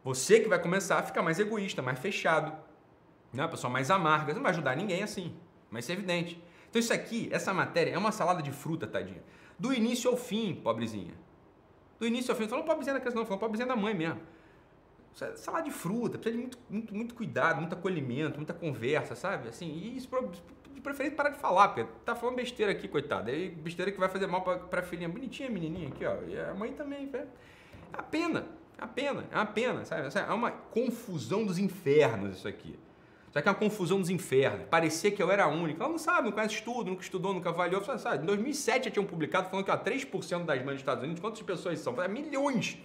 Você 0.05 0.41
que 0.41 0.49
vai 0.49 0.59
começar 0.59 0.99
a 0.99 1.03
ficar 1.03 1.23
mais 1.23 1.39
egoísta, 1.39 1.81
mais 1.81 1.99
fechado. 1.99 2.53
Né? 3.33 3.43
A 3.43 3.49
pessoa 3.49 3.71
mais 3.71 3.91
amarga. 3.91 4.33
Você 4.33 4.35
não 4.35 4.43
vai 4.43 4.53
ajudar 4.53 4.77
ninguém 4.77 5.03
assim. 5.03 5.35
Mas 5.71 5.85
isso 5.85 5.93
é 5.93 5.95
evidente. 5.95 6.43
Então 6.69 6.81
isso 6.81 6.93
aqui, 6.93 7.29
essa 7.33 7.55
matéria, 7.55 7.93
é 7.93 7.99
uma 7.99 8.13
salada 8.13 8.43
de 8.43 8.53
fruta, 8.53 8.87
tadinha. 8.87 9.23
Do 9.59 9.73
início 9.73 10.11
ao 10.11 10.17
fim, 10.17 10.55
pobrezinha. 10.55 11.15
Do 11.99 12.07
início 12.07 12.33
ao 12.33 12.37
fim. 12.37 12.43
Não 12.43 12.51
falando 12.51 12.67
pobrezinha 12.67 12.95
da 12.95 13.01
criança, 13.01 13.17
não. 13.17 13.25
Falando 13.25 13.41
pobrezinha 13.41 13.67
da 13.67 13.77
mãe 13.77 13.95
mesmo. 13.95 14.21
Salada 15.15 15.65
de 15.65 15.71
fruta, 15.71 16.19
precisa 16.19 16.37
de 16.37 16.43
muito, 16.43 16.59
muito, 16.69 16.95
muito 16.95 17.15
cuidado, 17.15 17.61
muito 17.61 17.73
acolhimento, 17.73 18.37
muita 18.37 18.53
conversa, 18.53 19.15
sabe? 19.15 19.49
Assim, 19.49 19.67
e 19.67 19.97
isso, 19.97 20.09
de 20.75 20.81
preferência 20.81 21.17
parar 21.17 21.31
de 21.31 21.39
falar, 21.39 21.69
porque 21.69 21.89
tá 22.05 22.17
falando 22.17 22.35
besteira 22.35 22.73
aqui, 22.73 22.89
coitada. 22.89 23.31
Aí 23.31 23.49
besteira 23.49 23.93
que 23.93 23.99
vai 23.99 24.09
fazer 24.09 24.27
mal 24.27 24.43
pra, 24.43 24.59
pra 24.59 24.83
filhinha. 24.83 25.09
Bonitinha 25.09 25.49
a 25.49 25.53
menininha 25.53 25.89
aqui, 25.89 26.05
ó. 26.05 26.17
E 26.27 26.39
a 26.39 26.53
mãe 26.53 26.73
também, 26.73 27.09
velho. 27.09 27.29
É 27.93 27.99
a 27.99 28.03
pena, 28.03 28.45
é 28.77 28.83
a 28.83 28.89
pena, 28.89 29.25
é 29.31 29.37
uma 29.37 29.47
pena, 29.47 29.85
sabe? 29.85 30.09
É 30.19 30.33
uma 30.33 30.51
confusão 30.51 31.47
dos 31.47 31.59
infernos 31.59 32.39
isso 32.39 32.49
aqui. 32.49 32.77
Isso 33.29 33.39
aqui 33.39 33.49
é 33.49 33.53
uma 33.53 33.59
confusão 33.59 34.01
dos 34.01 34.11
infernos. 34.11 34.67
Parecia 34.69 35.13
que 35.13 35.23
eu 35.23 35.31
era 35.31 35.45
a 35.45 35.49
única. 35.49 35.81
Ela 35.81 35.93
não 35.93 35.99
sabe, 35.99 36.27
não 36.27 36.33
conhece 36.33 36.55
estudo, 36.55 36.91
nunca 36.91 37.03
estudou, 37.03 37.33
nunca 37.33 37.51
avaliou. 37.51 37.85
Sabe? 37.85 38.25
Em 38.25 38.27
2007 38.27 38.87
já 38.87 38.91
tinham 38.91 39.07
publicado 39.07 39.49
falando 39.49 39.65
que 39.65 39.71
ó, 39.71 39.77
3% 39.77 40.45
das 40.45 40.59
mães 40.59 40.75
dos 40.75 40.81
Estados 40.81 41.05
Unidos, 41.05 41.21
quantas 41.21 41.41
pessoas 41.43 41.79
são? 41.79 42.01
É 42.03 42.09
milhões 42.09 42.79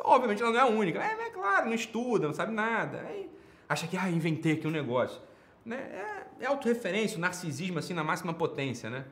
obviamente 0.00 0.42
ela 0.42 0.52
não 0.52 0.58
é 0.58 0.62
a 0.62 0.66
única. 0.66 1.02
É, 1.02 1.26
é 1.26 1.30
claro, 1.30 1.66
não 1.66 1.74
estuda, 1.74 2.26
não 2.26 2.34
sabe 2.34 2.52
nada. 2.52 3.04
Aí 3.08 3.30
acha 3.68 3.86
que, 3.86 3.96
ah, 3.96 4.10
inventei 4.10 4.52
aqui 4.52 4.66
um 4.66 4.70
negócio. 4.70 5.20
Né? 5.64 5.76
É, 5.76 6.44
é 6.44 6.46
autorreferência, 6.46 7.18
o 7.18 7.20
narcisismo 7.20 7.78
assim 7.78 7.92
na 7.92 8.02
máxima 8.02 8.32
potência, 8.32 8.88
né? 8.88 9.04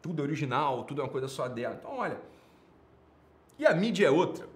Tudo 0.00 0.22
é 0.22 0.24
original, 0.24 0.84
tudo 0.84 1.00
é 1.00 1.04
uma 1.04 1.10
coisa 1.10 1.28
só 1.28 1.48
dela. 1.48 1.76
Então, 1.78 1.96
olha. 1.98 2.18
E 3.58 3.66
a 3.66 3.74
mídia 3.74 4.06
é 4.06 4.10
outra. 4.10 4.48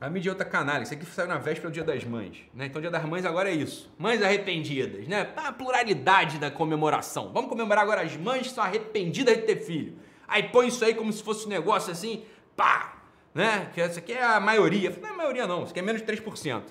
A 0.00 0.10
mídia 0.10 0.30
é 0.30 0.32
outra 0.32 0.44
canalha. 0.44 0.82
Isso 0.82 0.94
aqui 0.94 1.04
saiu 1.06 1.28
na 1.28 1.38
véspera 1.38 1.70
do 1.70 1.74
Dia 1.74 1.84
das 1.84 2.04
Mães. 2.04 2.38
Né? 2.52 2.66
Então, 2.66 2.80
Dia 2.80 2.90
das 2.90 3.04
Mães 3.04 3.24
agora 3.24 3.50
é 3.50 3.54
isso. 3.54 3.92
Mães 3.98 4.22
arrependidas, 4.22 5.06
né? 5.06 5.32
A 5.36 5.52
pluralidade 5.52 6.38
da 6.38 6.50
comemoração. 6.50 7.32
Vamos 7.32 7.48
comemorar 7.48 7.82
agora 7.82 8.02
as 8.02 8.16
mães 8.16 8.48
que 8.48 8.54
são 8.54 8.64
arrependidas 8.64 9.36
de 9.36 9.42
ter 9.42 9.56
filho. 9.56 9.96
Aí 10.26 10.44
põe 10.44 10.68
isso 10.68 10.84
aí 10.84 10.94
como 10.94 11.12
se 11.12 11.22
fosse 11.22 11.46
um 11.46 11.48
negócio 11.50 11.92
assim, 11.92 12.24
pá, 12.56 12.93
né? 13.34 13.70
Que 13.74 13.80
essa 13.80 13.98
aqui 13.98 14.12
é 14.12 14.22
a 14.22 14.38
maioria. 14.38 14.90
Não 14.90 15.08
é 15.08 15.12
a 15.12 15.16
maioria 15.16 15.46
não, 15.46 15.64
isso 15.64 15.72
aqui 15.72 15.80
é 15.80 15.82
menos 15.82 16.00
de 16.00 16.06
3%. 16.06 16.62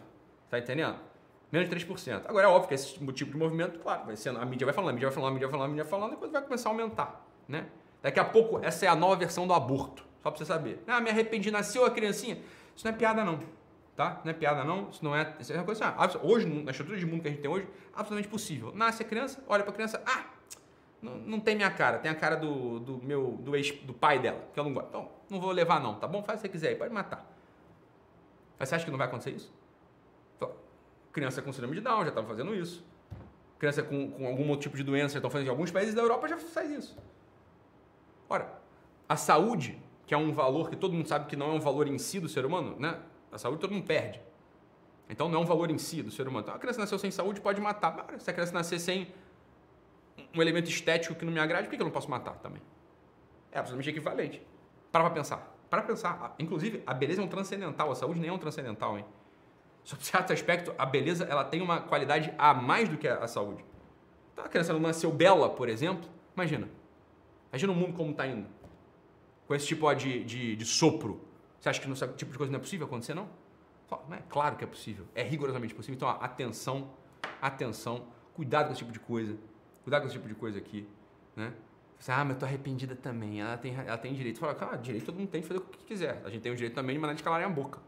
Tá 0.50 0.58
entendendo? 0.58 0.96
Menos 1.52 1.70
de 1.70 1.76
3%. 1.76 2.24
Agora 2.26 2.48
é 2.48 2.50
óbvio 2.50 2.70
que 2.70 2.74
esse 2.74 2.94
tipo 2.94 3.32
de 3.32 3.38
movimento, 3.38 3.80
claro, 3.80 4.06
vai 4.06 4.16
sendo, 4.16 4.40
a 4.40 4.46
mídia 4.46 4.66
vai 4.66 4.74
falando, 4.74 4.90
a 4.90 4.94
mídia 4.94 5.10
vai 5.10 5.14
falando, 5.14 5.30
a 5.30 5.34
mídia 5.34 5.48
vai 5.48 5.52
falando, 5.52 5.66
a 5.66 5.70
mídia 5.70 5.84
vai 5.84 5.92
falando, 5.92 6.12
depois 6.12 6.32
vai 6.32 6.42
começar 6.42 6.70
a 6.70 6.72
aumentar, 6.72 7.28
né? 7.48 7.68
Daqui 8.02 8.20
a 8.20 8.26
pouco, 8.26 8.60
essa 8.64 8.86
é 8.86 8.90
a 8.90 8.96
nova 8.96 9.16
versão 9.16 9.46
do 9.46 9.54
aborto. 9.54 10.04
Só 10.22 10.32
pra 10.32 10.38
você 10.38 10.46
saber. 10.46 10.82
Ah, 10.88 11.00
me 11.00 11.10
arrependi, 11.10 11.52
nasceu 11.52 11.86
a 11.86 11.92
criancinha. 11.92 12.38
Isso 12.76 12.86
não 12.86 12.94
é 12.94 12.98
piada 12.98 13.24
não, 13.24 13.40
tá? 13.96 14.22
Não 14.24 14.32
é 14.32 14.34
piada 14.34 14.64
não, 14.64 14.90
isso 14.90 15.04
não 15.04 15.16
é... 15.16 15.36
Isso 15.40 15.54
é 15.54 15.56
uma 15.58 15.64
coisa 15.64 15.94
assim, 15.98 16.18
hoje, 16.24 16.48
na 16.48 16.72
estrutura 16.72 16.98
de 16.98 17.06
mundo 17.06 17.22
que 17.22 17.28
a 17.28 17.32
gente 17.32 17.42
tem 17.42 17.52
hoje, 17.52 17.68
absolutamente 17.94 18.30
possível. 18.30 18.72
Nasce 18.74 19.04
a 19.04 19.06
criança, 19.06 19.44
olha 19.48 19.64
pra 19.64 19.74
criança, 19.74 20.02
ah, 20.06 20.24
Não, 21.04 21.40
tem 21.40 21.54
minha 21.54 21.70
cara, 21.70 22.00
tem 22.00 22.10
a 22.10 22.16
cara 22.16 22.38
do, 22.38 22.80
do 22.80 22.98
meu 23.04 23.38
do 23.42 23.56
ex 23.56 23.72
do 23.84 23.94
pai 23.94 24.20
dela, 24.20 24.42
que 24.54 24.60
eu 24.60 24.64
não 24.64 24.74
gosto. 24.74 24.88
Então, 24.88 25.10
não 25.30 25.40
vou 25.40 25.52
levar 25.52 25.82
não, 25.82 25.96
tá 25.96 26.08
bom? 26.08 26.24
Faz 26.24 26.40
o 26.40 26.42
que 26.42 26.48
você 26.48 26.52
quiser 26.52 26.70
aí, 26.70 26.76
pode 26.76 26.94
matar. 26.94 27.30
Mas 28.58 28.70
você 28.70 28.76
acha 28.76 28.86
que 28.86 28.92
não 28.92 28.98
vai 28.98 29.08
acontecer 29.08 29.32
isso? 29.32 29.52
Criança 31.14 31.44
com 31.44 31.54
síndrome 31.54 31.76
de 31.76 31.82
Down 31.82 32.02
já 32.02 32.10
estava 32.10 32.26
fazendo 32.26 32.56
isso. 32.56 32.84
Criança 33.60 33.84
com, 33.84 34.10
com 34.12 34.26
algum 34.26 34.50
outro 34.50 34.64
tipo 34.64 34.76
de 34.76 34.84
doença 34.84 35.14
já 35.14 35.20
estão 35.20 35.30
fazendo. 35.30 35.48
Em 35.48 35.52
alguns 35.52 35.70
países 35.70 35.94
da 35.94 36.02
Europa 36.02 36.28
já 36.28 36.38
faz 36.38 36.72
isso. 36.72 36.98
Ora, 38.28 38.52
a 39.08 39.16
saúde, 39.16 39.80
que 40.08 40.14
é 40.14 40.18
um 40.18 40.32
valor 40.32 40.72
que 40.72 40.76
todo 40.76 40.94
mundo 40.94 41.08
sabe 41.08 41.28
que 41.28 41.36
não 41.36 41.52
é 41.52 41.54
um 41.54 41.60
valor 41.60 41.88
em 41.88 42.00
si 42.00 42.20
do 42.20 42.28
ser 42.28 42.46
humano, 42.46 42.76
né? 42.80 43.00
A 43.32 43.38
saúde 43.38 43.62
todo 43.62 43.72
mundo 43.72 43.86
perde. 43.86 44.20
Então 45.08 45.30
não 45.30 45.40
é 45.40 45.42
um 45.44 45.46
valor 45.46 45.70
em 45.70 45.78
si 45.78 46.02
do 46.02 46.10
ser 46.10 46.28
humano. 46.28 46.46
Então 46.46 46.56
a 46.56 46.60
criança 46.60 46.80
nasceu 46.80 46.98
sem 46.98 47.12
saúde 47.12 47.40
pode 47.40 47.62
matar. 47.62 48.08
Se 48.18 48.30
a 48.30 48.34
criança 48.34 48.52
nascer 48.52 48.80
sem 48.80 49.14
um 50.36 50.42
elemento 50.42 50.70
estético 50.70 51.16
que 51.16 51.26
não 51.26 51.32
me 51.32 51.40
agrade, 51.40 51.68
por 51.68 51.76
que 51.76 51.82
eu 51.82 51.86
não 51.86 51.92
posso 51.92 52.10
matar 52.10 52.36
também? 52.36 52.62
É 53.52 53.60
absolutamente 53.60 53.90
equivalente. 53.90 54.42
Para 54.92 55.04
pra 55.04 55.14
pensar. 55.14 55.56
Para 55.70 55.82
pensar. 55.82 56.36
Inclusive, 56.38 56.84
a 56.86 56.94
beleza 56.94 57.22
é 57.22 57.26
um 57.26 57.28
transcendental, 57.28 57.92
a 57.92 57.96
saúde 57.96 58.20
nem 58.20 58.30
é 58.30 58.34
um 58.34 58.38
transcendental, 58.38 58.98
hein? 58.98 59.06
Sob 59.84 60.04
certo 60.04 60.32
aspecto, 60.32 60.74
a 60.78 60.86
beleza 60.86 61.26
ela 61.26 61.44
tem 61.44 61.62
uma 61.62 61.82
qualidade 61.82 62.34
a 62.38 62.54
mais 62.54 62.88
do 62.88 62.98
que 62.98 63.08
a, 63.08 63.28
saúde. 63.28 63.66
Então, 64.32 64.46
a 64.46 64.48
criança 64.48 64.72
não 64.72 64.80
nasceu 64.80 65.12
bela, 65.12 65.50
por 65.50 65.68
exemplo, 65.68 66.10
imagina. 66.34 66.70
Imagina 67.52 67.74
o 67.74 67.76
mundo 67.76 67.94
como 67.94 68.12
está 68.12 68.26
indo. 68.26 68.48
Com 69.46 69.54
esse 69.54 69.68
tipo 69.68 69.94
de, 69.94 70.24
de, 70.24 70.56
de, 70.56 70.66
sopro. 70.66 71.22
Você 71.60 71.70
acha 71.70 71.82
que 71.82 71.92
esse 71.92 72.08
tipo 72.14 72.32
de 72.32 72.38
coisa 72.38 72.52
não 72.52 72.58
é 72.58 72.62
possível 72.62 72.88
acontecer, 72.88 73.14
não? 73.14 73.28
Não 74.08 74.18
é 74.18 74.24
claro 74.30 74.56
que 74.56 74.64
é 74.64 74.68
possível. 74.68 75.06
É 75.14 75.22
rigorosamente 75.22 75.76
possível. 75.76 75.96
Então, 75.96 76.10
atenção, 76.10 76.90
atenção. 77.42 78.06
Cuidado 78.34 78.68
com 78.68 78.72
esse 78.72 78.80
tipo 78.80 78.92
de 78.92 79.00
coisa. 79.00 79.38
Cuidado 79.84 80.02
com 80.02 80.08
esse 80.08 80.16
tipo 80.16 80.28
de 80.28 80.36
coisa 80.36 80.58
aqui. 80.58 80.88
Né? 81.36 81.54
Você, 82.00 82.12
ah, 82.12 82.24
mas 82.24 82.34
eu 82.34 82.40
tô 82.40 82.46
arrependida 82.46 82.96
também. 82.96 83.42
Ela 83.42 83.58
tem, 83.58 83.76
ela 83.76 83.98
tem 83.98 84.14
direito. 84.14 84.40
Fala, 84.40 84.56
cara, 84.56 84.78
direito 84.78 85.06
todo 85.06 85.18
mundo 85.18 85.30
tem 85.30 85.42
de 85.42 85.48
fazer 85.48 85.60
o 85.60 85.64
que 85.64 85.86
quiser. 85.86 86.22
A 86.26 86.30
gente 86.30 86.42
tem 86.42 86.52
o 86.52 86.56
direito 86.56 86.74
também 86.74 86.96
de 86.96 87.02
mandar 87.02 87.14
de 87.14 87.24
calarem 87.24 87.46
a 87.46 87.50
boca. 87.50 87.80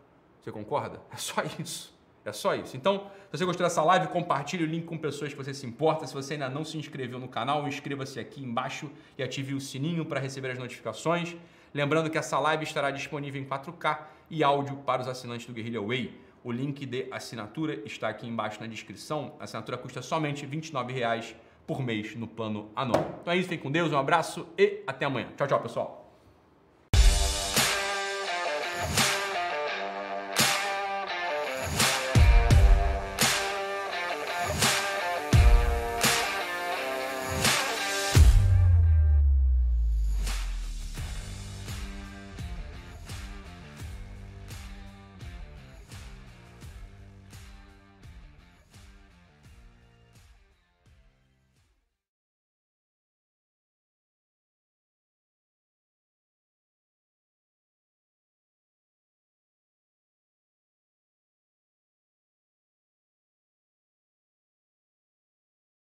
Você 0.42 0.52
concorda? 0.52 1.02
É 1.12 1.18
só 1.18 1.42
isso. 1.60 1.94
É 2.24 2.32
só 2.32 2.56
isso. 2.56 2.76
Então, 2.76 3.12
se 3.32 3.38
você 3.38 3.46
gostou 3.46 3.66
dessa 3.66 3.84
live, 3.84 4.08
compartilhe 4.08 4.64
o 4.64 4.68
link 4.68 4.86
com 4.86 4.98
pessoas 4.98 5.32
que 5.32 5.38
você 5.38 5.54
se 5.54 5.66
importa. 5.66 6.08
Se 6.08 6.14
você 6.14 6.34
ainda 6.34 6.50
não 6.50 6.64
se 6.64 6.78
inscreveu 6.78 7.20
no 7.20 7.28
canal, 7.28 7.68
inscreva-se 7.68 8.20
aqui 8.20 8.44
embaixo 8.44 8.90
e 9.18 9.22
ative 9.22 9.54
o 9.54 9.62
sininho 9.62 10.06
para 10.06 10.20
receber 10.20 10.50
as 10.52 10.58
notificações. 10.58 11.36
Lembrando 11.74 12.10
que 12.10 12.18
essa 12.18 12.40
live 12.40 12.64
estará 12.64 12.90
disponível 12.90 13.42
em 13.42 13.46
4K 13.46 14.00
e 14.30 14.44
áudio 14.44 14.78
para 14.78 15.02
os 15.02 15.08
assinantes 15.08 15.46
do 15.46 15.54
Guerrilla 15.54 15.86
Way. 15.86 16.20
O 16.44 16.52
link 16.52 16.86
de 16.86 17.08
assinatura 17.12 17.82
está 17.86 18.08
aqui 18.08 18.26
embaixo 18.28 18.60
na 18.60 18.68
descrição. 18.68 19.36
A 19.40 19.44
assinatura 19.44 19.78
custa 19.78 20.02
somente 20.02 20.46
R$ 20.46 20.58
29,00 20.58 21.36
por 21.66 21.82
mês 21.82 22.16
no 22.16 22.28
plano 22.28 22.70
anual. 22.76 23.20
Então 23.22 23.34
é 23.34 23.38
isso, 23.38 23.50
fiquem 23.50 23.64
com 23.64 23.72
Deus, 23.72 23.92
um 23.92 23.98
abraço 23.98 24.48
e 24.58 24.84
até 24.86 25.06
amanhã. 25.06 25.28
Tchau, 25.36 25.48
tchau, 25.48 25.62
pessoal. 25.62 26.05